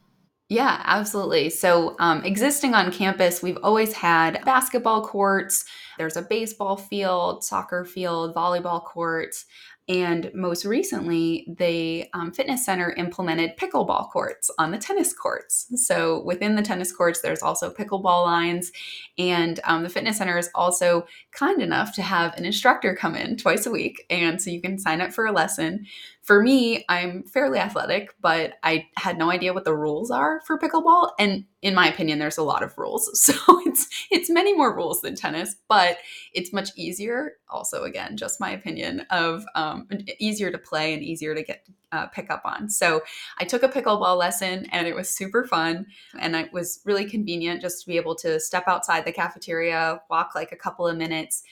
Yeah, 0.49 0.81
absolutely. 0.85 1.51
So, 1.51 1.97
um, 1.99 2.25
existing 2.25 2.75
on 2.75 2.93
campus, 2.93 3.43
we've 3.43 3.59
always 3.65 3.93
had 3.93 4.45
basketball 4.45 5.05
courts, 5.05 5.65
there's 5.99 6.17
a 6.17 6.23
baseball 6.23 6.77
field, 6.77 7.45
soccer 7.45 7.85
field, 7.85 8.35
volleyball 8.35 8.83
courts. 8.83 9.47
And 9.89 10.33
most 10.35 10.65
recently, 10.65 11.47
the 11.59 12.07
um, 12.13 12.33
fitness 12.33 12.65
center 12.65 12.93
implemented 12.95 13.57
pickleball 13.57 14.11
courts 14.11 14.51
on 14.59 14.73
the 14.73 14.79
tennis 14.79 15.13
courts. 15.13 15.67
So 15.77 16.25
within 16.25 16.57
the 16.57 16.63
tennis 16.63 16.91
courts, 16.91 17.21
there's 17.21 17.43
also 17.43 17.73
pickleball 17.73 18.25
lines. 18.25 18.73
And 19.17 19.61
um, 19.63 19.85
the 19.85 19.89
fitness 19.89 20.19
center 20.19 20.39
is 20.39 20.51
also 20.57 21.07
kind 21.31 21.63
enough 21.63 21.95
to 21.95 22.03
have 22.03 22.37
an 22.37 22.45
instructor 22.45 22.97
come 22.97 23.15
in 23.15 23.37
twice 23.37 23.65
a 23.65 23.71
week. 23.71 24.05
And 24.11 24.43
so 24.43 24.51
you 24.51 24.61
can 24.61 24.77
sign 24.77 25.01
up 25.01 25.13
for 25.13 25.25
a 25.25 25.33
lesson 25.33 25.87
for 26.27 26.43
me, 26.43 26.85
I'm 26.89 27.23
fairly 27.23 27.61
athletic, 27.61 28.13
but 28.21 28.55
I 28.65 28.89
had 28.97 29.17
no 29.17 29.31
idea 29.31 29.55
what 29.55 29.65
the 29.65 29.77
rules 29.77 30.11
are 30.11 30.41
for 30.45 30.59
pickleball. 30.59 31.11
And 31.21 31.45
in 31.67 31.75
my 31.75 31.89
opinion, 31.89 32.21
there's 32.21 32.39
a 32.39 32.45
lot 32.45 32.63
of 32.63 32.79
rules. 32.79 33.11
So 33.27 33.61
it's 33.67 33.89
it's 34.11 34.31
many 34.31 34.55
more 34.55 34.75
rules 34.75 35.01
than 35.01 35.17
tennis, 35.17 35.57
but 35.69 35.99
it's 36.33 36.53
much 36.53 36.71
easier. 36.77 37.39
Also, 37.49 37.83
again, 37.83 38.17
just 38.17 38.41
my 38.41 38.51
opinion 38.51 39.01
of 39.11 39.45
um, 39.57 39.89
easier 40.21 40.53
to 40.53 40.59
play 40.59 40.95
and 40.95 41.03
easier 41.03 41.35
to 41.35 41.43
get 41.43 41.67
uh, 41.91 42.07
pick 42.07 42.31
up 42.31 42.43
on. 42.45 42.71
So 42.71 43.03
I 43.39 43.45
took 43.45 43.65
a 43.65 43.69
pickleball 43.69 44.17
lesson 44.17 44.67
and 44.67 44.87
it 44.87 44.95
was 44.95 45.11
super 45.11 45.45
fun. 45.45 45.87
And 46.21 46.37
it 46.37 46.53
was 46.53 46.81
really 46.85 47.05
convenient 47.05 47.63
just 47.63 47.81
to 47.83 47.89
be 47.89 47.97
able 47.97 48.15
to 48.17 48.39
step 48.39 48.69
outside 48.69 49.05
the 49.05 49.13
cafeteria, 49.13 50.01
walk 50.09 50.37
like 50.37 50.53
a 50.53 50.57
couple 50.57 50.87
of 50.87 50.97
minutes, 50.97 51.43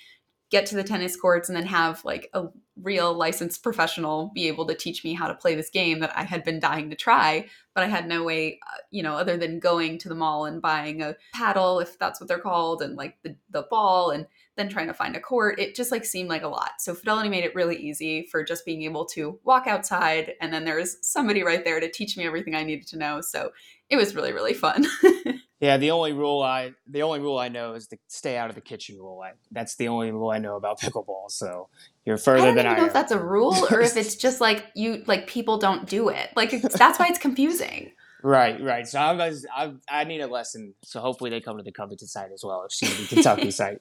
get 0.51 0.67
to 0.67 0.77
the 0.77 0.85
tennis 0.85 1.17
courts 1.17 1.49
and 1.49 1.57
then 1.57 1.67
have 1.67 2.05
like 2.05 2.31
a 2.35 2.45
real 2.81 3.15
licensed 3.15 3.63
professional 3.63 4.31
be 4.35 4.49
able 4.49 4.67
to 4.67 4.75
teach 4.75 5.05
me 5.05 5.15
how 5.15 5.29
to 5.29 5.35
play 5.35 5.55
this 5.55 5.71
game 5.71 6.01
that 6.01 6.17
I 6.17 6.25
had 6.25 6.45
been 6.45 6.59
dying 6.59 6.91
to 6.91 6.97
try, 6.97 7.49
but 7.75 7.85
I 7.85 7.87
had 7.87 8.09
no 8.09 8.25
way, 8.25 8.59
uh, 8.67 8.79
you 8.91 9.03
know, 9.03 9.15
other 9.15 9.37
than 9.37 9.61
going 9.61 9.99
to 9.99 10.09
the 10.09 10.15
mall 10.15 10.45
and 10.45 10.61
buying 10.61 11.03
a 11.03 11.17
paddle, 11.33 11.81
if 11.81 11.99
that's 11.99 12.21
what 12.21 12.29
they're 12.29 12.39
called, 12.39 12.83
and 12.83 12.97
like 12.97 13.17
the, 13.23 13.37
the 13.51 13.67
ball 13.71 14.11
and 14.11 14.27
then 14.57 14.69
trying 14.69 14.87
to 14.87 14.95
find 14.95 15.17
a 15.17 15.21
court. 15.21 15.59
It 15.59 15.75
just 15.75 15.91
like 15.91 16.05
seemed 16.05 16.29
like 16.29 16.43
a 16.43 16.49
lot. 16.49 16.73
So 16.79 16.95
Fidelity 16.95 17.29
made 17.29 17.45
it 17.45 17.55
really 17.55 17.77
easy 17.77 18.27
for 18.31 18.45
just 18.45 18.65
being 18.65 18.83
able 18.83 19.05
to 19.07 19.39
walk 19.45 19.67
outside 19.67 20.35
and 20.41 20.53
then 20.53 20.65
there's 20.65 20.97
somebody 21.03 21.43
right 21.43 21.65
there 21.65 21.81
to 21.81 21.91
teach 21.91 22.17
me 22.17 22.25
everything 22.25 22.55
I 22.55 22.63
needed 22.63 22.87
to 22.89 22.99
know. 22.99 23.21
So 23.21 23.51
it 23.89 23.97
was 23.97 24.15
really, 24.15 24.33
really 24.33 24.55
fun. 24.55 24.87
Yeah, 25.65 25.79
the 25.79 25.93
only 25.93 26.13
rule 26.13 26.43
I 26.43 26.75
the 26.87 27.01
only 27.01 27.21
rule 27.21 27.39
I 27.39 27.49
know 27.49 27.73
is 27.73 27.87
to 27.87 27.97
stay 28.07 28.37
out 28.37 28.51
of 28.51 28.55
the 28.55 28.61
kitchen 28.61 28.99
rule. 28.99 29.23
I, 29.25 29.33
that's 29.51 29.77
the 29.77 29.89
only 29.89 30.11
rule 30.11 30.29
I 30.29 30.37
know 30.37 30.57
about 30.57 30.79
pickleball. 30.83 31.31
So 31.31 31.71
you're 32.05 32.19
further 32.19 32.41
than 32.41 32.45
I 32.45 32.47
don't 32.47 32.57
than 32.57 32.67
even 32.67 32.73
I 32.73 32.77
know 32.77 32.83
am. 32.83 32.87
if 32.89 32.93
that's 32.93 33.13
a 33.13 33.19
rule 33.19 33.55
or 33.71 33.81
if 33.81 33.97
it's 33.97 34.15
just 34.27 34.41
like 34.41 34.67
you 34.75 35.03
like 35.07 35.27
people 35.27 35.59
don't 35.59 35.89
do 35.89 36.09
it. 36.09 36.31
Like 36.37 36.53
it's, 36.53 36.77
that's 36.77 36.99
why 36.99 37.07
it's 37.09 37.19
confusing. 37.19 37.93
Right, 38.23 38.59
right. 38.63 38.89
So 38.89 38.99
I'm, 38.99 39.21
I, 39.21 39.75
I 39.89 40.05
need 40.05 40.23
a 40.23 40.27
lesson. 40.27 40.75
So 40.83 41.01
hopefully 41.01 41.29
they 41.29 41.43
come 41.43 41.59
to 41.59 41.63
the 41.63 41.73
Covington 41.73 42.09
site 42.09 42.33
as 42.33 42.43
well, 42.43 42.57
or 42.57 42.71
soon 42.71 42.89
to 42.89 43.15
Kentucky 43.15 43.51
site. 43.51 43.79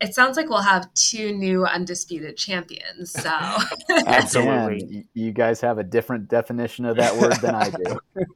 It 0.00 0.14
sounds 0.14 0.36
like 0.36 0.48
we'll 0.48 0.62
have 0.62 0.92
two 0.94 1.32
new 1.32 1.64
undisputed 1.64 2.36
champions. 2.36 3.10
So 3.12 3.30
Absolutely. 4.06 5.06
You 5.14 5.32
guys 5.32 5.60
have 5.60 5.78
a 5.78 5.84
different 5.84 6.28
definition 6.28 6.84
of 6.84 6.96
that 6.96 7.16
word 7.16 7.34
than 7.40 7.54
I 7.54 7.70
do. 7.70 8.26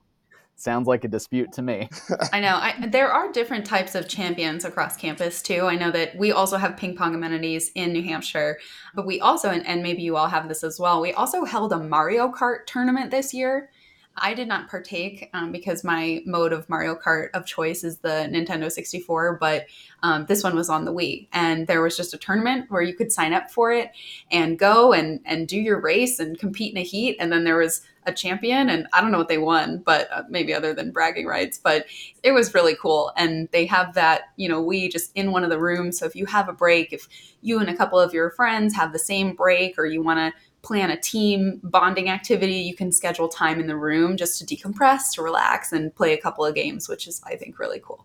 Sounds 0.59 0.89
like 0.89 1.05
a 1.05 1.09
dispute 1.09 1.53
to 1.53 1.63
me. 1.63 1.91
I 2.33 2.41
know. 2.41 2.57
I, 2.57 2.87
there 2.89 3.13
are 3.13 3.31
different 3.31 3.67
types 3.67 3.95
of 3.95 4.09
champions 4.09 4.65
across 4.65 4.97
campus 4.97 5.43
too. 5.43 5.67
I 5.67 5.77
know 5.77 5.91
that 5.91 6.17
we 6.17 6.33
also 6.33 6.57
have 6.57 6.79
ping 6.79 6.97
pong 6.97 7.15
amenities 7.15 7.71
in 7.75 7.93
New 7.93 8.03
Hampshire, 8.03 8.59
but 8.95 9.07
we 9.07 9.21
also, 9.21 9.51
and, 9.51 9.67
and 9.67 9.83
maybe 9.83 10.01
you 10.01 10.17
all 10.17 10.29
have 10.29 10.49
this 10.49 10.65
as 10.65 10.81
well, 10.81 11.03
we 11.03 11.13
also 11.13 11.45
held 11.45 11.75
a 11.75 11.79
Mario 11.79 12.33
Kart 12.33 12.65
tournament 12.67 13.11
this 13.11 13.35
year. 13.35 13.69
I 14.19 14.35
did 14.35 14.49
not 14.49 14.69
partake 14.69 15.29
um, 15.35 15.53
because 15.53 15.85
my 15.85 16.23
mode 16.25 16.53
of 16.53 16.69
Mario 16.69 16.95
Kart 16.95 17.29
of 17.35 17.45
choice 17.45 17.85
is 17.85 17.99
the 17.99 18.29
Nintendo 18.31 18.71
64, 18.71 19.37
but 19.39 19.67
um, 20.03 20.27
this 20.27 20.43
one 20.43 20.57
was 20.57 20.71
on 20.71 20.85
the 20.85 20.93
Wii. 20.93 21.29
And 21.33 21.67
there 21.67 21.83
was 21.83 21.97
just 21.97 22.15
a 22.15 22.19
tournament 22.19 22.71
where 22.71 22.83
you 22.83 22.95
could 22.95 23.13
sign 23.13 23.33
up 23.33 23.51
for 23.51 23.73
it 23.73 23.91
and 24.31 24.59
go 24.59 24.93
and, 24.93 25.21
and 25.25 25.47
do 25.47 25.59
your 25.59 25.81
race 25.81 26.19
and 26.19 26.39
compete 26.39 26.73
in 26.73 26.79
a 26.79 26.85
heat. 26.85 27.17
And 27.21 27.31
then 27.31 27.45
there 27.45 27.59
was 27.59 27.83
a 28.07 28.13
champion, 28.13 28.71
and 28.71 28.87
I 28.93 29.01
don't 29.01 29.11
know 29.11 29.19
what 29.19 29.29
they 29.29 29.39
won, 29.39 29.83
but 29.85 30.09
uh, 30.13 30.23
maybe 30.29 30.55
other 30.55 30.73
than 30.73 30.93
bragging 30.93 31.27
rights, 31.27 31.59
but 31.59 31.87
it 32.23 32.33
was 32.33 32.55
really 32.55 32.77
cool. 32.81 33.13
And 33.17 33.49
they 33.51 33.67
have 33.67 33.95
that, 33.95 34.23
you 34.37 34.49
know, 34.49 34.63
we 34.63 34.89
just 34.89 35.11
in 35.15 35.33
one 35.33 35.43
of 35.43 35.51
the 35.51 35.59
rooms. 35.59 35.99
So 35.99 36.07
if 36.07 36.15
you 36.15 36.25
have 36.27 36.49
a 36.49 36.53
break, 36.53 36.93
if 36.93 37.09
you 37.43 37.59
and 37.59 37.69
a 37.69 37.77
couple 37.77 37.99
of 37.99 38.15
your 38.15 38.31
friends 38.31 38.75
have 38.77 38.93
the 38.93 38.99
same 38.99 39.35
break, 39.35 39.77
or 39.77 39.87
you 39.87 40.03
want 40.03 40.19
to 40.19 40.33
plan 40.63 40.91
a 40.91 40.97
team 41.01 41.61
bonding 41.63 42.09
activity, 42.09 42.57
you 42.57 42.75
can 42.75 42.91
schedule 42.91 43.29
time 43.29 43.61
in 43.61 43.67
the 43.67 43.77
room 43.77 44.17
just 44.17 44.39
to 44.39 44.57
decompress, 44.57 45.13
to 45.15 45.23
relax, 45.23 45.73
and 45.73 45.95
play 45.95 46.13
a 46.13 46.21
couple 46.21 46.45
of 46.45 46.55
games, 46.55 46.89
which 46.89 47.07
is, 47.07 47.23
I 47.25 47.37
think, 47.37 47.59
really 47.59 47.81
cool. 47.83 48.05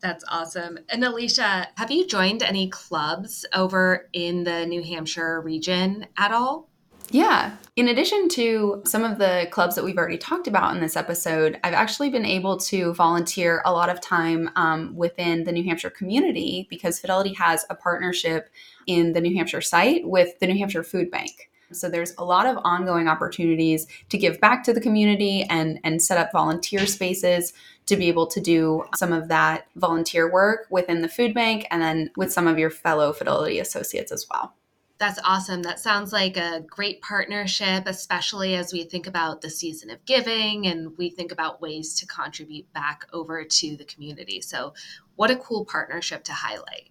that's 0.00 0.24
awesome. 0.28 0.78
And 0.88 1.04
Alicia, 1.04 1.68
have 1.76 1.90
you 1.90 2.06
joined 2.06 2.42
any 2.42 2.68
clubs 2.68 3.44
over 3.52 4.08
in 4.12 4.44
the 4.44 4.66
New 4.66 4.82
Hampshire 4.82 5.40
region 5.40 6.06
at 6.16 6.32
all? 6.32 6.68
Yeah. 7.10 7.56
In 7.76 7.88
addition 7.88 8.28
to 8.30 8.82
some 8.84 9.04
of 9.04 9.18
the 9.18 9.46
clubs 9.50 9.76
that 9.76 9.84
we've 9.84 9.96
already 9.96 10.18
talked 10.18 10.48
about 10.48 10.74
in 10.74 10.80
this 10.80 10.96
episode, 10.96 11.58
I've 11.62 11.74
actually 11.74 12.10
been 12.10 12.26
able 12.26 12.56
to 12.58 12.94
volunteer 12.94 13.62
a 13.64 13.72
lot 13.72 13.88
of 13.88 14.00
time 14.00 14.50
um, 14.56 14.94
within 14.96 15.44
the 15.44 15.52
New 15.52 15.62
Hampshire 15.62 15.90
community 15.90 16.66
because 16.68 16.98
Fidelity 16.98 17.32
has 17.34 17.64
a 17.70 17.74
partnership 17.76 18.48
in 18.86 19.12
the 19.12 19.20
New 19.20 19.36
Hampshire 19.36 19.60
site 19.60 20.06
with 20.06 20.38
the 20.40 20.46
New 20.46 20.58
Hampshire 20.58 20.82
Food 20.82 21.10
Bank. 21.10 21.50
So 21.72 21.88
there's 21.88 22.14
a 22.18 22.24
lot 22.24 22.46
of 22.46 22.58
ongoing 22.64 23.08
opportunities 23.08 23.86
to 24.08 24.18
give 24.18 24.40
back 24.40 24.64
to 24.64 24.72
the 24.72 24.80
community 24.80 25.44
and 25.48 25.80
and 25.84 26.02
set 26.02 26.18
up 26.18 26.32
volunteer 26.32 26.86
spaces 26.86 27.52
to 27.86 27.96
be 27.96 28.08
able 28.08 28.26
to 28.26 28.40
do 28.40 28.84
some 28.96 29.12
of 29.12 29.28
that 29.28 29.66
volunteer 29.76 30.30
work 30.30 30.66
within 30.70 31.02
the 31.02 31.08
food 31.08 31.32
bank 31.34 31.66
and 31.70 31.82
then 31.82 32.10
with 32.16 32.32
some 32.32 32.46
of 32.46 32.58
your 32.58 32.70
fellow 32.70 33.12
Fidelity 33.12 33.58
associates 33.60 34.12
as 34.12 34.26
well. 34.30 34.54
That's 34.98 35.20
awesome. 35.24 35.62
That 35.62 35.78
sounds 35.78 36.12
like 36.12 36.38
a 36.38 36.64
great 36.66 37.02
partnership, 37.02 37.84
especially 37.86 38.54
as 38.54 38.72
we 38.72 38.84
think 38.84 39.06
about 39.06 39.42
the 39.42 39.50
season 39.50 39.90
of 39.90 40.02
giving 40.06 40.66
and 40.66 40.96
we 40.96 41.10
think 41.10 41.32
about 41.32 41.60
ways 41.60 41.94
to 41.96 42.06
contribute 42.06 42.72
back 42.72 43.04
over 43.12 43.44
to 43.44 43.76
the 43.76 43.84
community. 43.84 44.40
So, 44.40 44.72
what 45.16 45.30
a 45.30 45.36
cool 45.36 45.66
partnership 45.66 46.24
to 46.24 46.32
highlight. 46.32 46.90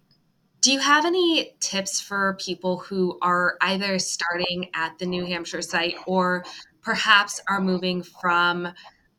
Do 0.66 0.72
you 0.72 0.80
have 0.80 1.06
any 1.06 1.54
tips 1.60 2.00
for 2.00 2.36
people 2.40 2.78
who 2.78 3.20
are 3.22 3.56
either 3.60 4.00
starting 4.00 4.68
at 4.74 4.98
the 4.98 5.06
New 5.06 5.24
Hampshire 5.24 5.62
site 5.62 5.94
or 6.08 6.44
perhaps 6.82 7.40
are 7.48 7.60
moving 7.60 8.02
from 8.02 8.66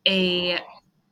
a 0.06 0.60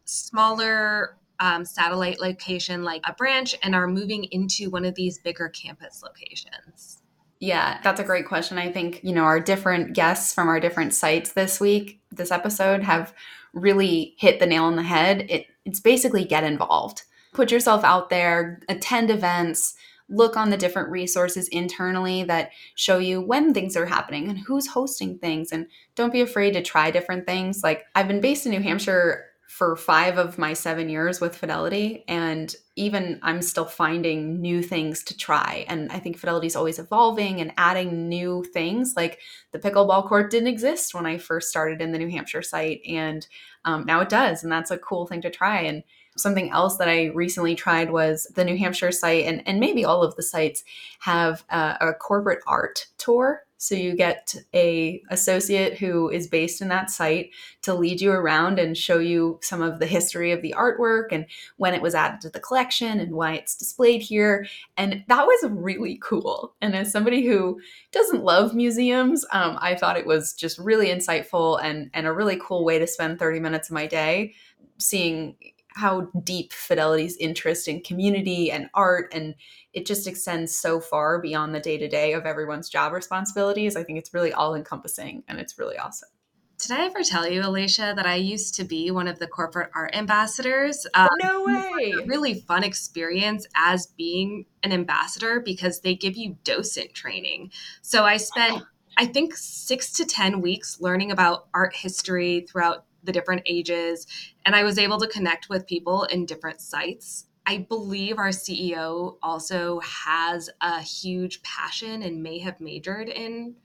smaller 0.04 1.15
um, 1.39 1.63
satellite 1.63 2.19
location 2.19 2.84
like 2.84 3.02
a 3.08 3.13
branch 3.13 3.56
and 3.63 3.74
are 3.74 3.88
moving 3.88 4.26
into 4.26 4.69
one 4.69 4.84
of 4.84 4.93
these 4.95 5.19
bigger 5.19 5.48
campus 5.48 6.04
locations? 6.04 7.02
Yeah, 7.39 7.80
that's 7.82 8.02
a 8.02 8.04
great 8.04 8.28
question. 8.28 8.58
I 8.58 8.69
think, 8.69 9.00
you 9.06 9.13
know, 9.13 9.24
our 9.24 9.39
different 9.39 9.93
guests 9.93 10.34
from 10.34 10.50
our 10.50 10.60
different 10.60 10.93
sites 10.93 11.32
this 11.32 11.62
week, 11.62 12.02
this 12.12 12.32
episode, 12.32 12.84
have 12.84 13.13
really 13.54 14.15
hit 14.17 14.41
the 14.41 14.48
nail 14.48 14.65
on 14.65 14.76
the 14.76 14.84
head. 14.84 15.28
It, 15.30 15.45
it's 15.63 15.80
basically 15.80 16.26
get 16.26 16.43
involved. 16.43 17.04
Put 17.32 17.54
yourself 17.54 17.86
out 17.86 18.10
there, 18.10 18.60
attend 18.67 19.10
events, 19.10 19.76
look 20.10 20.38
on 20.38 20.50
the 20.50 20.58
different 20.58 20.89
resources 20.89 21.48
internally 21.48 22.24
that 22.24 22.52
show 22.76 22.98
you 22.98 23.22
when 23.22 23.54
things 23.54 23.76
are 23.76 23.86
happening 23.86 24.28
and 24.28 24.39
who's 24.39 24.68
hosting 24.68 25.18
things. 25.18 25.52
And 25.52 25.68
don't 25.96 26.13
be 26.13 26.22
afraid 26.22 26.52
to 26.54 26.62
try 26.62 26.91
different 26.91 27.26
things. 27.26 27.63
Like, 27.63 27.86
I've 27.96 28.08
been 28.08 28.22
based 28.22 28.46
in 28.46 28.52
New 28.52 28.62
Hampshire 28.62 29.26
for 29.48 29.76
five 29.76 30.18
of 30.18 30.38
my 30.38 30.54
seven 30.54 30.89
years 30.89 31.22
with 31.22 31.36
Fidelity. 31.36 32.04
And 32.08 32.54
even 32.76 33.20
I'm 33.22 33.41
still 33.41 33.65
finding 33.65 34.41
new 34.41 34.62
things 34.62 35.04
to 35.06 35.15
try. 35.15 35.65
And 35.70 35.91
I 35.91 36.00
think 36.00 36.18
Fidelity 36.18 36.48
is 36.48 36.56
always 36.56 36.80
evolving 36.80 37.39
and 37.39 37.54
adding 37.56 38.10
new 38.10 38.44
things. 38.44 38.96
Like 38.98 39.20
the 39.52 39.60
pickleball 39.60 40.10
court 40.10 40.30
didn't 40.30 40.50
exist 40.50 40.94
when 40.94 41.06
I 41.06 41.18
first 41.18 41.50
started 41.50 41.82
in 41.82 41.91
the 41.91 42.00
New 42.00 42.10
Hampshire 42.10 42.41
site. 42.41 42.82
And 42.88 43.26
um, 43.63 43.86
now 43.86 44.02
it 44.02 44.10
does. 44.10 44.44
And 44.44 44.52
that's 44.52 44.72
a 44.72 44.78
cool 44.78 45.08
thing 45.08 45.22
to 45.22 45.30
try. 45.30 45.62
And 45.62 45.84
something 46.17 46.51
else 46.51 46.78
that 46.78 46.89
I 46.89 47.08
recently 47.08 47.56
tried 47.56 47.91
was 47.91 48.28
the 48.36 48.45
New 48.45 48.58
Hampshire 48.58 48.91
site, 48.91 49.25
and, 49.25 49.43
and 49.45 49.60
maybe 49.60 49.86
all 49.86 50.04
of 50.04 50.15
the 50.15 50.23
sites 50.23 50.63
have 50.99 51.43
uh, 51.49 51.75
a 51.82 51.93
corporate 51.93 52.43
art 52.47 52.88
tour. 52.97 53.45
So 53.58 53.73
you 53.73 53.95
get 53.95 54.36
a 54.54 55.01
associate 55.10 55.78
who 55.80 56.10
is 56.10 56.28
based 56.28 56.62
in 56.62 56.67
that 56.67 56.89
site 56.89 57.32
to 57.63 57.73
lead 57.73 58.01
you 58.01 58.12
around 58.12 58.60
and 58.60 58.78
show 58.78 58.99
you 58.99 59.39
some 59.41 59.62
of 59.62 59.80
the 59.80 59.88
history 59.88 60.32
of 60.32 60.41
the 60.41 60.54
artwork 60.56 61.08
and 61.12 61.25
when 61.58 61.73
it 61.73 61.82
was 61.82 61.95
added 61.95 62.21
to 62.21 62.30
the 62.30 62.39
collection 62.39 62.99
and 62.99 63.15
why 63.15 63.34
it's 63.34 63.56
displayed 63.56 64.01
here. 64.01 64.45
And 64.78 65.04
that 65.08 65.25
was 65.25 65.49
really 65.49 65.97
cool. 66.04 66.54
And 66.62 66.75
as 66.75 66.91
somebody 66.91 67.25
who 67.25 67.60
doesn't 67.91 68.23
love 68.23 68.54
museums, 68.54 69.25
um, 69.32 69.58
I 69.60 69.75
thought 69.75 69.97
it 69.97 70.06
was 70.06 70.34
just 70.34 70.60
really 70.60 70.88
insightful 70.88 71.60
and, 71.63 71.89
and 71.93 72.06
a 72.06 72.13
really 72.13 72.39
cool 72.39 72.65
way 72.65 72.78
to 72.78 72.86
spend 72.86 73.17
30 73.17 73.39
minutes 73.39 73.69
of 73.69 73.73
my 73.73 73.88
day 73.88 74.36
seeing 74.78 75.38
how 75.76 76.10
deep 76.24 76.54
Fidelity's 76.54 77.18
interest 77.18 77.68
in 77.68 77.82
community 77.82 78.50
and 78.50 78.70
art 78.74 79.14
and 79.14 79.36
it 79.74 79.86
just 79.86 80.08
extends 80.08 80.56
so 80.56 80.80
far 80.80 81.20
beyond 81.20 81.54
the 81.54 81.60
day 81.60 81.78
to 81.78 81.88
day 81.88 82.14
of 82.14 82.26
everyone's 82.26 82.70
job 82.70 82.94
responsibilities. 82.94 83.76
I 83.76 83.84
think 83.84 84.00
it's 84.00 84.14
really 84.14 84.32
all 84.32 84.56
encompassing 84.56 85.24
and 85.28 85.38
it's 85.38 85.60
really 85.60 85.78
awesome. 85.78 86.10
Did 86.58 86.72
I 86.72 86.86
ever 86.86 87.04
tell 87.04 87.30
you, 87.30 87.42
Alicia, 87.42 87.94
that 87.98 88.06
I 88.06 88.16
used 88.16 88.56
to 88.56 88.64
be 88.64 88.90
one 88.90 89.10
of 89.10 89.20
the 89.20 89.28
corporate 89.28 89.70
art 89.76 89.94
ambassadors? 89.94 90.88
Um, 90.94 91.10
no 91.22 91.44
way. 91.44 91.92
a 91.92 92.06
really 92.06 92.36
fun 92.36 92.64
experience 92.64 93.46
as 93.56 93.88
being 93.88 94.46
an 94.64 94.72
ambassador 94.72 95.42
because 95.42 95.82
they 95.82 95.96
give 95.96 96.16
you 96.16 96.38
docent 96.46 96.94
training. 96.94 97.52
So 97.82 98.06
I 98.06 98.16
spent, 98.16 98.64
I 98.96 99.06
think, 99.06 99.36
six 99.36 99.92
to 99.94 100.06
10 100.06 100.40
weeks 100.40 100.80
learning 100.80 101.12
about 101.12 101.48
art 101.54 101.76
history 101.76 102.46
throughout 102.50 102.86
the 103.06 103.12
different 103.12 103.44
ages. 103.46 104.08
And 104.46 104.56
I 104.56 104.63
was 104.63 104.78
able 104.78 105.00
to 105.00 105.08
connect 105.08 105.50
with 105.50 105.68
people 105.68 106.04
in 106.04 106.26
different 106.26 106.62
sites. 106.62 107.26
I 107.46 107.60
believe 107.60 108.18
our 108.18 108.30
CEO 108.30 109.18
also 109.22 109.80
has 109.82 110.50
a 110.62 110.82
huge 110.82 111.41
passion 111.44 112.02
and 112.02 112.24
may 112.24 112.39
have 112.39 112.60
majored 112.60 113.08
in 113.08 113.56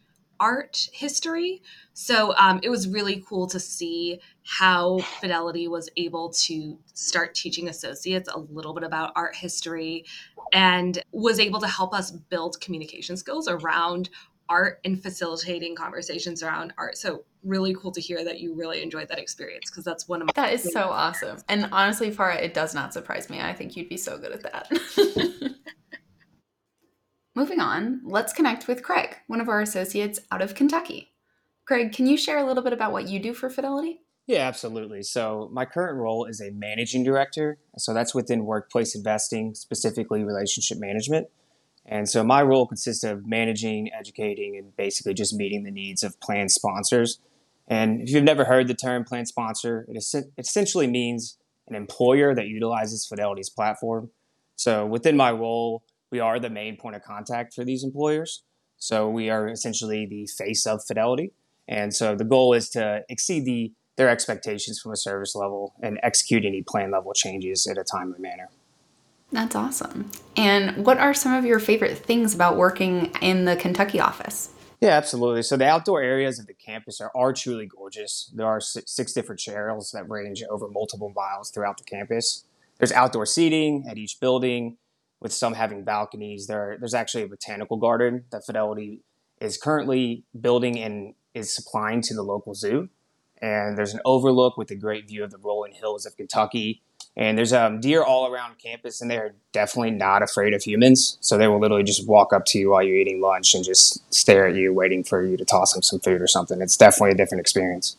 art 0.40 0.88
history. 0.92 1.62
So 1.92 2.34
um, 2.36 2.60
it 2.62 2.70
was 2.70 2.88
really 2.88 3.22
cool 3.28 3.46
to 3.48 3.60
see 3.60 4.20
how 4.42 4.98
Fidelity 5.20 5.68
was 5.68 5.90
able 5.98 6.30
to 6.30 6.78
start 6.94 7.34
teaching 7.34 7.68
associates 7.68 8.28
a 8.32 8.38
little 8.38 8.72
bit 8.72 8.82
about 8.82 9.12
art 9.14 9.36
history 9.36 10.06
and 10.52 11.02
was 11.12 11.38
able 11.38 11.60
to 11.60 11.68
help 11.68 11.94
us 11.94 12.10
build 12.10 12.60
communication 12.60 13.16
skills 13.16 13.46
around 13.46 14.08
art 14.50 14.80
and 14.84 15.00
facilitating 15.00 15.74
conversations 15.74 16.42
around 16.42 16.74
art. 16.76 16.98
So 16.98 17.24
really 17.44 17.74
cool 17.74 17.92
to 17.92 18.00
hear 18.00 18.22
that 18.24 18.40
you 18.40 18.54
really 18.54 18.82
enjoyed 18.82 19.08
that 19.08 19.18
experience 19.18 19.70
because 19.70 19.84
that's 19.84 20.08
one 20.08 20.20
of 20.20 20.26
my 20.26 20.32
That 20.34 20.52
is 20.52 20.70
so 20.72 20.90
awesome. 20.90 21.38
And 21.48 21.68
honestly, 21.72 22.10
Farah, 22.10 22.42
it 22.42 22.52
does 22.52 22.74
not 22.74 22.92
surprise 22.92 23.30
me. 23.30 23.40
I 23.40 23.54
think 23.54 23.76
you'd 23.76 23.88
be 23.88 23.96
so 23.96 24.18
good 24.18 24.32
at 24.32 24.42
that. 24.42 25.54
Moving 27.36 27.60
on, 27.60 28.02
let's 28.04 28.32
connect 28.32 28.66
with 28.66 28.82
Craig, 28.82 29.16
one 29.28 29.40
of 29.40 29.48
our 29.48 29.60
associates 29.60 30.18
out 30.32 30.42
of 30.42 30.56
Kentucky. 30.56 31.12
Craig, 31.64 31.92
can 31.92 32.06
you 32.06 32.16
share 32.16 32.38
a 32.38 32.44
little 32.44 32.64
bit 32.64 32.72
about 32.72 32.90
what 32.90 33.08
you 33.08 33.20
do 33.20 33.32
for 33.32 33.48
Fidelity? 33.48 34.00
Yeah, 34.26 34.46
absolutely. 34.46 35.02
So, 35.04 35.48
my 35.52 35.64
current 35.64 35.96
role 35.98 36.24
is 36.24 36.40
a 36.40 36.50
managing 36.52 37.04
director. 37.04 37.58
So, 37.78 37.94
that's 37.94 38.14
within 38.14 38.44
workplace 38.44 38.94
investing, 38.94 39.54
specifically 39.54 40.24
relationship 40.24 40.78
management. 40.78 41.28
And 41.86 42.08
so, 42.08 42.22
my 42.22 42.42
role 42.42 42.66
consists 42.66 43.04
of 43.04 43.26
managing, 43.26 43.90
educating, 43.92 44.56
and 44.56 44.76
basically 44.76 45.14
just 45.14 45.34
meeting 45.34 45.64
the 45.64 45.70
needs 45.70 46.02
of 46.02 46.18
plan 46.20 46.48
sponsors. 46.48 47.20
And 47.68 48.00
if 48.02 48.10
you've 48.10 48.24
never 48.24 48.44
heard 48.44 48.68
the 48.68 48.74
term 48.74 49.04
plan 49.04 49.26
sponsor, 49.26 49.86
it 49.88 50.02
essentially 50.38 50.86
means 50.86 51.38
an 51.68 51.74
employer 51.74 52.34
that 52.34 52.46
utilizes 52.46 53.06
Fidelity's 53.06 53.50
platform. 53.50 54.10
So, 54.56 54.86
within 54.86 55.16
my 55.16 55.32
role, 55.32 55.82
we 56.10 56.20
are 56.20 56.38
the 56.38 56.50
main 56.50 56.76
point 56.76 56.96
of 56.96 57.02
contact 57.02 57.54
for 57.54 57.64
these 57.64 57.84
employers. 57.84 58.42
So 58.78 59.08
we 59.08 59.30
are 59.30 59.48
essentially 59.48 60.06
the 60.06 60.26
face 60.26 60.66
of 60.66 60.82
Fidelity. 60.84 61.32
And 61.68 61.94
so 61.94 62.16
the 62.16 62.24
goal 62.24 62.54
is 62.54 62.68
to 62.70 63.04
exceed 63.08 63.44
the 63.44 63.72
their 63.96 64.08
expectations 64.08 64.80
from 64.80 64.92
a 64.92 64.96
service 64.96 65.34
level 65.34 65.74
and 65.82 66.00
execute 66.02 66.46
any 66.46 66.62
plan 66.62 66.90
level 66.90 67.12
changes 67.12 67.66
in 67.66 67.76
a 67.76 67.84
timely 67.84 68.18
manner. 68.18 68.48
That's 69.32 69.54
awesome. 69.54 70.10
And 70.36 70.84
what 70.84 70.98
are 70.98 71.14
some 71.14 71.34
of 71.34 71.44
your 71.44 71.60
favorite 71.60 71.98
things 71.98 72.34
about 72.34 72.56
working 72.56 73.12
in 73.20 73.44
the 73.44 73.56
Kentucky 73.56 74.00
office? 74.00 74.50
Yeah, 74.80 74.90
absolutely. 74.90 75.42
So 75.42 75.56
the 75.56 75.66
outdoor 75.66 76.02
areas 76.02 76.38
of 76.38 76.46
the 76.46 76.54
campus 76.54 77.00
are, 77.00 77.12
are 77.14 77.32
truly 77.32 77.66
gorgeous. 77.66 78.32
There 78.34 78.46
are 78.46 78.60
six, 78.60 79.12
different 79.12 79.40
trails 79.40 79.90
that 79.92 80.08
range 80.08 80.42
over 80.48 80.68
multiple 80.68 81.12
miles 81.14 81.50
throughout 81.50 81.76
the 81.76 81.84
campus. 81.84 82.44
There's 82.78 82.92
outdoor 82.92 83.26
seating 83.26 83.84
at 83.88 83.98
each 83.98 84.18
building 84.20 84.78
with 85.20 85.34
some 85.34 85.52
having 85.52 85.84
balconies. 85.84 86.46
There, 86.46 86.76
there's 86.78 86.94
actually 86.94 87.24
a 87.24 87.28
botanical 87.28 87.76
garden 87.76 88.24
that 88.32 88.46
Fidelity 88.46 89.02
is 89.38 89.58
currently 89.58 90.24
building 90.40 90.78
and 90.78 91.14
is 91.34 91.54
supplying 91.54 92.00
to 92.02 92.14
the 92.14 92.22
local 92.22 92.54
zoo. 92.54 92.88
And 93.42 93.76
there's 93.76 93.92
an 93.94 94.00
overlook 94.06 94.56
with 94.56 94.70
a 94.70 94.76
great 94.76 95.06
view 95.06 95.24
of 95.24 95.30
the 95.30 95.38
rolling 95.38 95.74
hills 95.74 96.06
of 96.06 96.16
Kentucky. 96.16 96.82
And 97.16 97.36
there's 97.36 97.52
um, 97.52 97.80
deer 97.80 98.02
all 98.02 98.32
around 98.32 98.58
campus, 98.58 99.00
and 99.00 99.10
they're 99.10 99.34
definitely 99.52 99.90
not 99.90 100.22
afraid 100.22 100.54
of 100.54 100.62
humans. 100.62 101.18
So 101.20 101.36
they 101.36 101.48
will 101.48 101.60
literally 101.60 101.82
just 101.82 102.06
walk 102.08 102.32
up 102.32 102.44
to 102.46 102.58
you 102.58 102.70
while 102.70 102.82
you're 102.82 102.96
eating 102.96 103.20
lunch 103.20 103.54
and 103.54 103.64
just 103.64 104.14
stare 104.14 104.46
at 104.46 104.54
you, 104.54 104.72
waiting 104.72 105.02
for 105.04 105.24
you 105.24 105.36
to 105.36 105.44
toss 105.44 105.72
them 105.72 105.82
some 105.82 106.00
food 106.00 106.22
or 106.22 106.26
something. 106.26 106.60
It's 106.62 106.76
definitely 106.76 107.10
a 107.10 107.16
different 107.16 107.40
experience. 107.40 107.96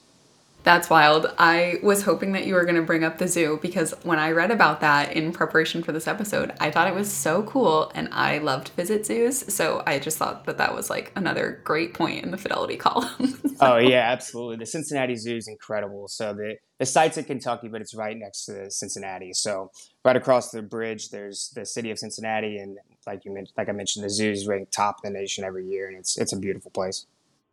That's 0.63 0.89
wild. 0.89 1.33
I 1.39 1.79
was 1.81 2.03
hoping 2.03 2.33
that 2.33 2.45
you 2.45 2.53
were 2.53 2.65
going 2.65 2.75
to 2.75 2.83
bring 2.83 3.03
up 3.03 3.17
the 3.17 3.27
zoo 3.27 3.59
because 3.61 3.93
when 4.03 4.19
I 4.19 4.31
read 4.31 4.51
about 4.51 4.81
that 4.81 5.13
in 5.13 5.31
preparation 5.31 5.81
for 5.81 5.91
this 5.91 6.07
episode, 6.07 6.53
I 6.59 6.69
thought 6.69 6.87
it 6.87 6.93
was 6.93 7.11
so 7.11 7.41
cool 7.43 7.91
and 7.95 8.09
I 8.11 8.37
loved 8.37 8.69
visit 8.69 9.05
zoos. 9.05 9.51
So 9.53 9.81
I 9.87 9.97
just 9.97 10.17
thought 10.17 10.45
that 10.45 10.59
that 10.59 10.75
was 10.75 10.89
like 10.89 11.11
another 11.15 11.61
great 11.63 11.95
point 11.95 12.23
in 12.23 12.29
the 12.29 12.37
fidelity 12.37 12.77
column. 12.77 13.39
oh, 13.61 13.77
yeah, 13.77 14.11
absolutely. 14.11 14.57
The 14.57 14.67
Cincinnati 14.67 15.15
Zoo 15.15 15.35
is 15.35 15.47
incredible. 15.47 16.07
So 16.07 16.33
the, 16.33 16.57
the 16.77 16.85
site's 16.85 17.17
in 17.17 17.25
Kentucky, 17.25 17.67
but 17.67 17.81
it's 17.81 17.95
right 17.95 18.17
next 18.17 18.45
to 18.45 18.69
Cincinnati. 18.69 19.33
So 19.33 19.71
right 20.05 20.15
across 20.15 20.51
the 20.51 20.61
bridge, 20.61 21.09
there's 21.09 21.51
the 21.55 21.65
city 21.65 21.89
of 21.89 21.97
Cincinnati. 21.97 22.57
And 22.57 22.77
like 23.07 23.25
you 23.25 23.35
like 23.57 23.69
I 23.69 23.71
mentioned, 23.71 24.05
the 24.05 24.09
zoo 24.09 24.29
is 24.29 24.47
ranked 24.47 24.73
top 24.73 24.97
in 25.03 25.13
the 25.13 25.19
nation 25.19 25.43
every 25.43 25.65
year. 25.65 25.87
And 25.87 25.97
it's, 25.97 26.19
it's 26.19 26.33
a 26.33 26.37
beautiful 26.37 26.69
place. 26.69 27.07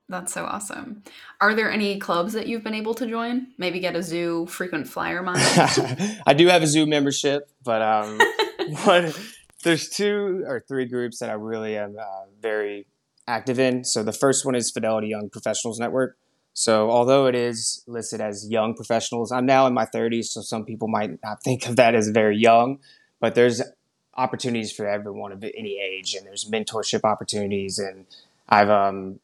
That's 0.08 0.32
so 0.32 0.46
awesome. 0.46 1.02
Are 1.40 1.54
there 1.54 1.70
any 1.70 1.98
clubs 1.98 2.32
that 2.32 2.46
you've 2.46 2.64
been 2.64 2.74
able 2.74 2.94
to 2.94 3.06
join? 3.06 3.48
Maybe 3.58 3.78
get 3.78 3.94
a 3.94 4.02
zoo 4.02 4.46
frequent 4.46 4.88
flyer 4.88 5.22
miles? 5.22 5.40
I 6.26 6.32
do 6.32 6.46
have 6.48 6.62
a 6.62 6.66
zoo 6.66 6.86
membership, 6.86 7.50
but 7.62 7.82
um, 7.82 8.18
there's 9.64 9.90
two 9.90 10.44
or 10.46 10.64
three 10.66 10.86
groups 10.86 11.18
that 11.18 11.28
I 11.28 11.34
really 11.34 11.76
am 11.76 11.96
uh, 12.00 12.24
very 12.40 12.86
active 13.26 13.58
in. 13.58 13.84
So 13.84 14.02
the 14.02 14.12
first 14.12 14.46
one 14.46 14.54
is 14.54 14.70
Fidelity 14.70 15.08
Young 15.08 15.28
Professionals 15.28 15.78
Network. 15.78 16.16
So 16.54 16.90
although 16.90 17.26
it 17.26 17.34
is 17.34 17.84
listed 17.86 18.20
as 18.22 18.48
young 18.50 18.74
professionals, 18.74 19.30
I'm 19.30 19.46
now 19.46 19.66
in 19.66 19.74
my 19.74 19.84
30s, 19.84 20.24
so 20.26 20.40
some 20.40 20.64
people 20.64 20.88
might 20.88 21.22
not 21.22 21.42
think 21.42 21.68
of 21.68 21.76
that 21.76 21.94
as 21.94 22.08
very 22.08 22.36
young, 22.36 22.78
but 23.20 23.34
there's 23.34 23.62
opportunities 24.16 24.72
for 24.72 24.88
everyone 24.88 25.30
of 25.30 25.44
any 25.44 25.78
age, 25.80 26.14
and 26.14 26.26
there's 26.26 26.50
mentorship 26.50 27.04
opportunities 27.04 27.78
and 27.78 28.06
I've 28.48 28.70
um, 28.70 29.20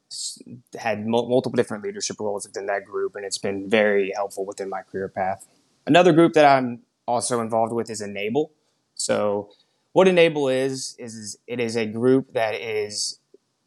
had 0.79 1.07
multiple 1.07 1.57
different 1.57 1.83
leadership 1.83 2.21
roles 2.21 2.47
within 2.47 2.67
that 2.67 2.85
group, 2.85 3.17
and 3.17 3.25
it's 3.25 3.39
been 3.39 3.71
very 3.71 4.13
helpful 4.15 4.45
within 4.45 4.69
my 4.69 4.83
career 4.83 5.09
path. 5.09 5.47
Another 5.87 6.13
group 6.13 6.35
that 6.35 6.45
I'm 6.45 6.81
also 7.07 7.41
involved 7.41 7.73
with 7.73 7.89
is 7.91 8.01
Enable. 8.01 8.53
So, 8.95 9.51
what 9.93 10.09
Enable 10.09 10.49
is 10.49 10.95
is 10.99 11.39
it 11.47 11.59
is 11.59 11.77
a 11.77 11.87
group 11.87 12.33
that 12.35 12.55
is 12.55 13.19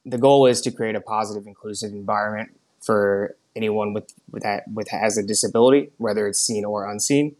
the 0.05 0.17
goal 0.17 0.45
is 0.45 0.61
to 0.61 0.71
create 0.71 0.95
a 0.95 1.01
positive, 1.01 1.47
inclusive 1.47 1.91
environment 1.91 2.49
for 2.81 3.35
anyone 3.55 3.93
with 3.93 4.13
with 4.31 4.43
that 4.43 4.63
with 4.71 4.89
has 4.89 5.17
a 5.17 5.23
disability, 5.23 5.89
whether 5.97 6.27
it's 6.27 6.39
seen 6.39 6.65
or 6.65 6.89
unseen, 6.89 7.35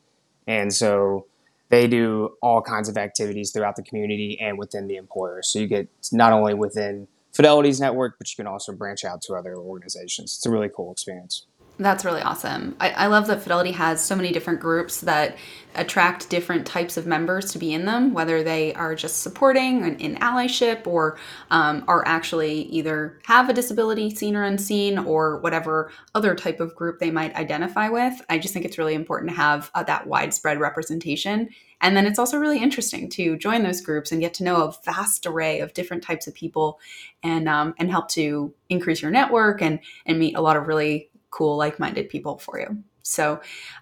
and 0.48 0.74
so 0.74 1.28
they 1.70 1.86
do 1.86 2.36
all 2.42 2.62
kinds 2.62 2.90
of 2.90 2.98
activities 2.98 3.52
throughout 3.52 3.76
the 3.76 3.84
community 3.84 4.40
and 4.40 4.58
within 4.58 4.88
the 4.88 4.96
employer. 4.96 5.42
So 5.44 5.60
you 5.60 5.68
get 5.68 5.88
not 6.12 6.32
only 6.32 6.54
within 6.54 7.08
Fidelity's 7.38 7.80
network, 7.80 8.16
but 8.18 8.28
you 8.32 8.36
can 8.36 8.48
also 8.48 8.74
branch 8.74 9.06
out 9.06 9.22
to 9.22 9.36
other 9.36 9.56
organizations. 9.56 10.36
It's 10.36 10.46
a 10.48 10.50
really 10.50 10.70
cool 10.76 10.92
experience. 10.92 11.46
That's 11.80 12.04
really 12.04 12.22
awesome. 12.22 12.76
I, 12.80 12.90
I, 12.90 13.08
love 13.08 13.28
that 13.28 13.44
Fidelity 13.44 13.72
has 13.74 14.04
so 14.04 14.16
many 14.16 14.32
different 14.32 14.60
groups 14.60 15.02
that 15.02 15.38
attract 15.76 16.28
different 16.28 16.66
types 16.66 16.98
of 16.98 17.06
members 17.06 17.52
to 17.52 17.60
be 17.60 17.72
in 17.72 17.86
them, 17.86 18.14
whether 18.14 18.42
they 18.42 18.74
are 18.74 18.96
just 18.96 19.22
supporting 19.22 19.86
in, 19.86 19.96
in 20.00 20.16
allyship 20.16 20.88
or 20.88 21.20
um, 21.52 21.84
are 21.88 22.04
actually 22.08 22.64
either 22.64 23.20
have 23.26 23.48
a 23.48 23.54
disability, 23.54 24.10
seen 24.10 24.36
or 24.36 24.44
unseen, 24.44 24.98
or 24.98 25.38
whatever 25.42 25.92
other 26.16 26.34
type 26.34 26.60
of 26.60 26.76
group 26.76 26.98
they 26.98 27.12
might 27.12 27.36
identify 27.36 27.90
with. 27.90 28.20
I 28.28 28.40
just 28.40 28.56
think 28.56 28.66
it's 28.66 28.80
really 28.80 28.96
important 28.96 29.30
to 29.30 29.36
have 29.36 29.70
uh, 29.76 29.84
that 29.84 30.08
widespread 30.08 30.60
representation. 30.60 31.50
And 31.80 31.96
then 31.96 32.08
it's 32.08 32.18
also 32.18 32.40
really 32.40 32.58
interesting 32.58 33.08
to 33.12 33.38
join 33.38 33.62
those 33.62 33.82
groups 33.82 34.12
and 34.12 34.20
get 34.20 34.34
to 34.36 34.44
know 34.44 34.64
a 34.64 34.74
vast 34.84 35.28
array 35.28 35.60
of 35.60 35.76
different 35.76 36.02
types 36.02 36.26
of 36.26 36.34
people 36.34 36.80
and 37.22 37.48
um, 37.48 37.76
and 37.78 37.92
help 37.92 38.10
to 38.10 38.52
increase 38.68 39.04
your 39.04 39.12
network 39.12 39.62
and 39.62 39.80
and 40.08 40.18
meet 40.18 40.36
a 40.36 40.42
lot 40.42 40.58
of 40.58 40.68
really 40.68 41.12
cool, 41.38 41.58
like 41.58 41.80
minded 41.80 42.10
people 42.10 42.38
for 42.38 42.60
you. 42.60 42.84
So, 43.04 43.40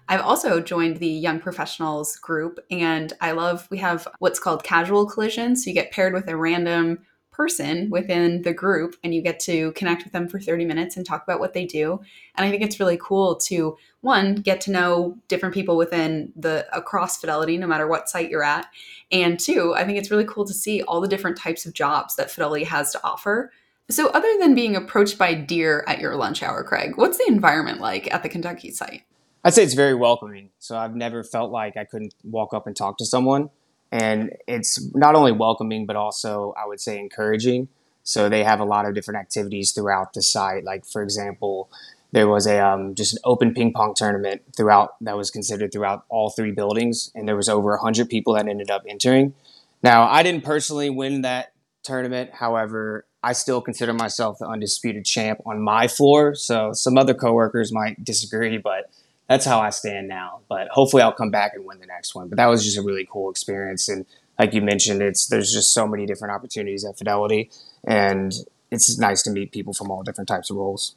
I've 0.08 0.20
also 0.20 0.60
joined 0.60 0.98
the 0.98 1.08
Young 1.08 1.40
Professionals 1.40 2.16
group, 2.16 2.60
and 2.70 3.12
I 3.20 3.32
love 3.32 3.66
we 3.70 3.78
have 3.78 4.06
what's 4.20 4.38
called 4.38 4.62
casual 4.62 5.06
collisions. 5.06 5.64
So, 5.64 5.70
you 5.70 5.74
get 5.74 5.90
paired 5.90 6.12
with 6.12 6.28
a 6.28 6.36
random 6.36 7.00
person 7.36 7.90
within 7.90 8.40
the 8.42 8.52
group 8.52 8.96
and 9.04 9.14
you 9.14 9.20
get 9.20 9.38
to 9.38 9.70
connect 9.72 10.04
with 10.04 10.12
them 10.14 10.26
for 10.26 10.40
30 10.40 10.64
minutes 10.64 10.96
and 10.96 11.04
talk 11.04 11.22
about 11.22 11.38
what 11.38 11.52
they 11.52 11.66
do. 11.66 12.00
And 12.34 12.46
I 12.46 12.50
think 12.50 12.62
it's 12.62 12.80
really 12.80 12.98
cool 13.00 13.36
to 13.36 13.76
one 14.00 14.36
get 14.36 14.62
to 14.62 14.70
know 14.70 15.18
different 15.28 15.54
people 15.54 15.76
within 15.76 16.32
the 16.34 16.66
across 16.74 17.18
Fidelity 17.18 17.58
no 17.58 17.66
matter 17.66 17.86
what 17.86 18.08
site 18.08 18.30
you're 18.30 18.42
at. 18.42 18.66
And 19.12 19.38
two, 19.38 19.74
I 19.76 19.84
think 19.84 19.98
it's 19.98 20.10
really 20.10 20.24
cool 20.24 20.46
to 20.46 20.54
see 20.54 20.80
all 20.82 21.02
the 21.02 21.08
different 21.08 21.36
types 21.36 21.66
of 21.66 21.74
jobs 21.74 22.16
that 22.16 22.30
Fidelity 22.30 22.64
has 22.64 22.90
to 22.92 23.00
offer 23.04 23.52
so, 23.88 24.08
other 24.08 24.32
than 24.40 24.54
being 24.54 24.74
approached 24.74 25.16
by 25.16 25.34
deer 25.34 25.84
at 25.86 26.00
your 26.00 26.16
lunch 26.16 26.42
hour, 26.42 26.64
Craig, 26.64 26.96
what's 26.96 27.18
the 27.18 27.26
environment 27.28 27.80
like 27.80 28.12
at 28.12 28.22
the 28.22 28.28
Kentucky 28.28 28.70
site? 28.70 29.02
I'd 29.44 29.54
say 29.54 29.62
it's 29.62 29.74
very 29.74 29.94
welcoming. 29.94 30.50
So, 30.58 30.76
I've 30.76 30.96
never 30.96 31.22
felt 31.22 31.52
like 31.52 31.76
I 31.76 31.84
couldn't 31.84 32.14
walk 32.24 32.52
up 32.52 32.66
and 32.66 32.74
talk 32.74 32.98
to 32.98 33.06
someone. 33.06 33.50
And 33.92 34.32
it's 34.48 34.84
not 34.94 35.14
only 35.14 35.30
welcoming, 35.30 35.86
but 35.86 35.94
also, 35.94 36.52
I 36.60 36.66
would 36.66 36.80
say, 36.80 36.98
encouraging. 36.98 37.68
So, 38.02 38.28
they 38.28 38.42
have 38.42 38.58
a 38.58 38.64
lot 38.64 38.86
of 38.86 38.94
different 38.94 39.20
activities 39.20 39.70
throughout 39.70 40.14
the 40.14 40.22
site. 40.22 40.64
Like, 40.64 40.84
for 40.84 41.02
example, 41.02 41.70
there 42.10 42.28
was 42.28 42.46
a 42.46 42.58
um, 42.58 42.94
just 42.94 43.12
an 43.12 43.18
open 43.24 43.54
ping 43.54 43.72
pong 43.72 43.94
tournament 43.94 44.42
throughout 44.56 44.96
that 45.00 45.16
was 45.16 45.30
considered 45.30 45.72
throughout 45.72 46.04
all 46.08 46.30
three 46.30 46.50
buildings, 46.50 47.12
and 47.14 47.28
there 47.28 47.36
was 47.36 47.48
over 47.48 47.70
100 47.70 48.08
people 48.08 48.34
that 48.34 48.48
ended 48.48 48.70
up 48.70 48.82
entering. 48.88 49.34
Now, 49.82 50.08
I 50.08 50.24
didn't 50.24 50.42
personally 50.42 50.90
win 50.90 51.22
that 51.22 51.52
tournament. 51.84 52.30
However, 52.34 53.06
I 53.26 53.32
still 53.32 53.60
consider 53.60 53.92
myself 53.92 54.38
the 54.38 54.46
undisputed 54.46 55.04
champ 55.04 55.40
on 55.44 55.60
my 55.60 55.88
floor. 55.88 56.36
So 56.36 56.72
some 56.72 56.96
other 56.96 57.12
coworkers 57.12 57.72
might 57.72 58.04
disagree, 58.04 58.56
but 58.56 58.88
that's 59.28 59.44
how 59.44 59.58
I 59.58 59.70
stand 59.70 60.06
now. 60.06 60.42
But 60.48 60.68
hopefully 60.68 61.02
I'll 61.02 61.12
come 61.12 61.32
back 61.32 61.52
and 61.56 61.64
win 61.64 61.80
the 61.80 61.86
next 61.86 62.14
one. 62.14 62.28
But 62.28 62.36
that 62.36 62.46
was 62.46 62.64
just 62.64 62.78
a 62.78 62.82
really 62.82 63.04
cool 63.10 63.28
experience. 63.28 63.88
And 63.88 64.06
like 64.38 64.54
you 64.54 64.62
mentioned, 64.62 65.02
it's 65.02 65.26
there's 65.26 65.52
just 65.52 65.74
so 65.74 65.88
many 65.88 66.06
different 66.06 66.34
opportunities 66.34 66.84
at 66.84 66.98
Fidelity. 66.98 67.50
And 67.84 68.32
it's 68.70 68.96
nice 68.96 69.24
to 69.24 69.32
meet 69.32 69.50
people 69.50 69.72
from 69.72 69.90
all 69.90 70.04
different 70.04 70.28
types 70.28 70.48
of 70.48 70.56
roles. 70.56 70.94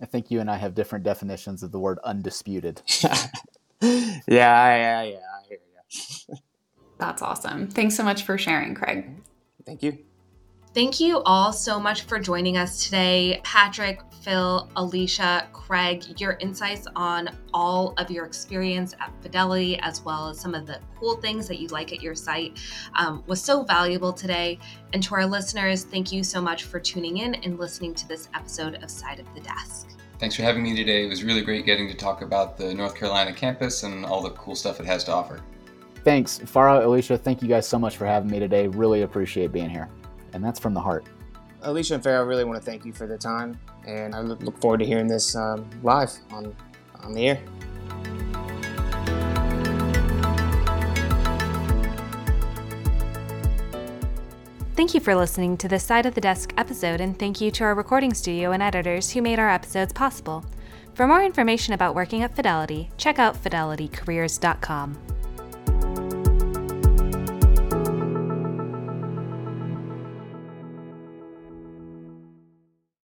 I 0.00 0.06
think 0.06 0.30
you 0.30 0.40
and 0.40 0.50
I 0.50 0.56
have 0.56 0.74
different 0.74 1.04
definitions 1.04 1.62
of 1.62 1.70
the 1.70 1.78
word 1.78 1.98
undisputed. 2.02 2.80
yeah, 3.02 3.28
yeah, 4.26 5.02
yeah, 5.02 5.02
I 5.02 5.46
hear 5.46 5.58
you. 6.30 6.36
That's 6.98 7.20
awesome. 7.20 7.68
Thanks 7.68 7.94
so 7.94 8.04
much 8.04 8.22
for 8.22 8.38
sharing, 8.38 8.74
Craig. 8.74 9.10
Thank 9.66 9.82
you. 9.82 10.07
Thank 10.78 11.00
you 11.00 11.22
all 11.22 11.52
so 11.52 11.80
much 11.80 12.02
for 12.02 12.20
joining 12.20 12.56
us 12.56 12.84
today. 12.84 13.40
Patrick, 13.42 14.00
Phil, 14.22 14.70
Alicia, 14.76 15.48
Craig, 15.52 16.20
your 16.20 16.34
insights 16.38 16.86
on 16.94 17.30
all 17.52 17.94
of 17.98 18.12
your 18.12 18.24
experience 18.24 18.94
at 19.00 19.10
Fidelity, 19.20 19.76
as 19.80 20.04
well 20.04 20.28
as 20.28 20.38
some 20.38 20.54
of 20.54 20.68
the 20.68 20.78
cool 21.00 21.16
things 21.16 21.48
that 21.48 21.58
you 21.58 21.66
like 21.66 21.92
at 21.92 22.00
your 22.00 22.14
site, 22.14 22.60
um, 22.94 23.24
was 23.26 23.42
so 23.42 23.64
valuable 23.64 24.12
today. 24.12 24.60
And 24.92 25.02
to 25.02 25.16
our 25.16 25.26
listeners, 25.26 25.82
thank 25.82 26.12
you 26.12 26.22
so 26.22 26.40
much 26.40 26.62
for 26.62 26.78
tuning 26.78 27.16
in 27.16 27.34
and 27.34 27.58
listening 27.58 27.92
to 27.94 28.06
this 28.06 28.28
episode 28.32 28.80
of 28.80 28.88
Side 28.88 29.18
of 29.18 29.26
the 29.34 29.40
Desk. 29.40 29.88
Thanks 30.20 30.36
for 30.36 30.42
having 30.42 30.62
me 30.62 30.76
today. 30.76 31.04
It 31.04 31.08
was 31.08 31.24
really 31.24 31.42
great 31.42 31.66
getting 31.66 31.88
to 31.88 31.94
talk 31.96 32.22
about 32.22 32.56
the 32.56 32.72
North 32.72 32.94
Carolina 32.94 33.32
campus 33.32 33.82
and 33.82 34.06
all 34.06 34.22
the 34.22 34.30
cool 34.30 34.54
stuff 34.54 34.78
it 34.78 34.86
has 34.86 35.02
to 35.04 35.12
offer. 35.12 35.40
Thanks. 36.04 36.38
Farah, 36.38 36.84
Alicia, 36.84 37.18
thank 37.18 37.42
you 37.42 37.48
guys 37.48 37.66
so 37.66 37.80
much 37.80 37.96
for 37.96 38.06
having 38.06 38.30
me 38.30 38.38
today. 38.38 38.68
Really 38.68 39.02
appreciate 39.02 39.50
being 39.50 39.70
here. 39.70 39.88
And 40.38 40.44
that's 40.44 40.60
from 40.60 40.72
the 40.72 40.80
heart. 40.80 41.04
Alicia 41.62 41.94
and 41.94 42.04
Farah, 42.04 42.18
I 42.18 42.20
really 42.20 42.44
want 42.44 42.60
to 42.60 42.64
thank 42.64 42.84
you 42.84 42.92
for 42.92 43.08
the 43.08 43.18
time, 43.18 43.58
and 43.84 44.14
I 44.14 44.20
look 44.20 44.56
forward 44.60 44.78
to 44.78 44.86
hearing 44.86 45.08
this 45.08 45.34
um, 45.34 45.68
live 45.82 46.12
on, 46.30 46.54
on 47.00 47.12
the 47.12 47.30
air. 47.30 47.42
Thank 54.76 54.94
you 54.94 55.00
for 55.00 55.16
listening 55.16 55.56
to 55.56 55.66
this 55.66 55.82
Side 55.82 56.06
of 56.06 56.14
the 56.14 56.20
Desk 56.20 56.54
episode, 56.56 57.00
and 57.00 57.18
thank 57.18 57.40
you 57.40 57.50
to 57.50 57.64
our 57.64 57.74
recording 57.74 58.14
studio 58.14 58.52
and 58.52 58.62
editors 58.62 59.10
who 59.10 59.20
made 59.20 59.40
our 59.40 59.50
episodes 59.50 59.92
possible. 59.92 60.44
For 60.94 61.08
more 61.08 61.24
information 61.24 61.74
about 61.74 61.96
working 61.96 62.22
at 62.22 62.36
Fidelity, 62.36 62.90
check 62.96 63.18
out 63.18 63.42
fidelitycareers.com. 63.42 65.17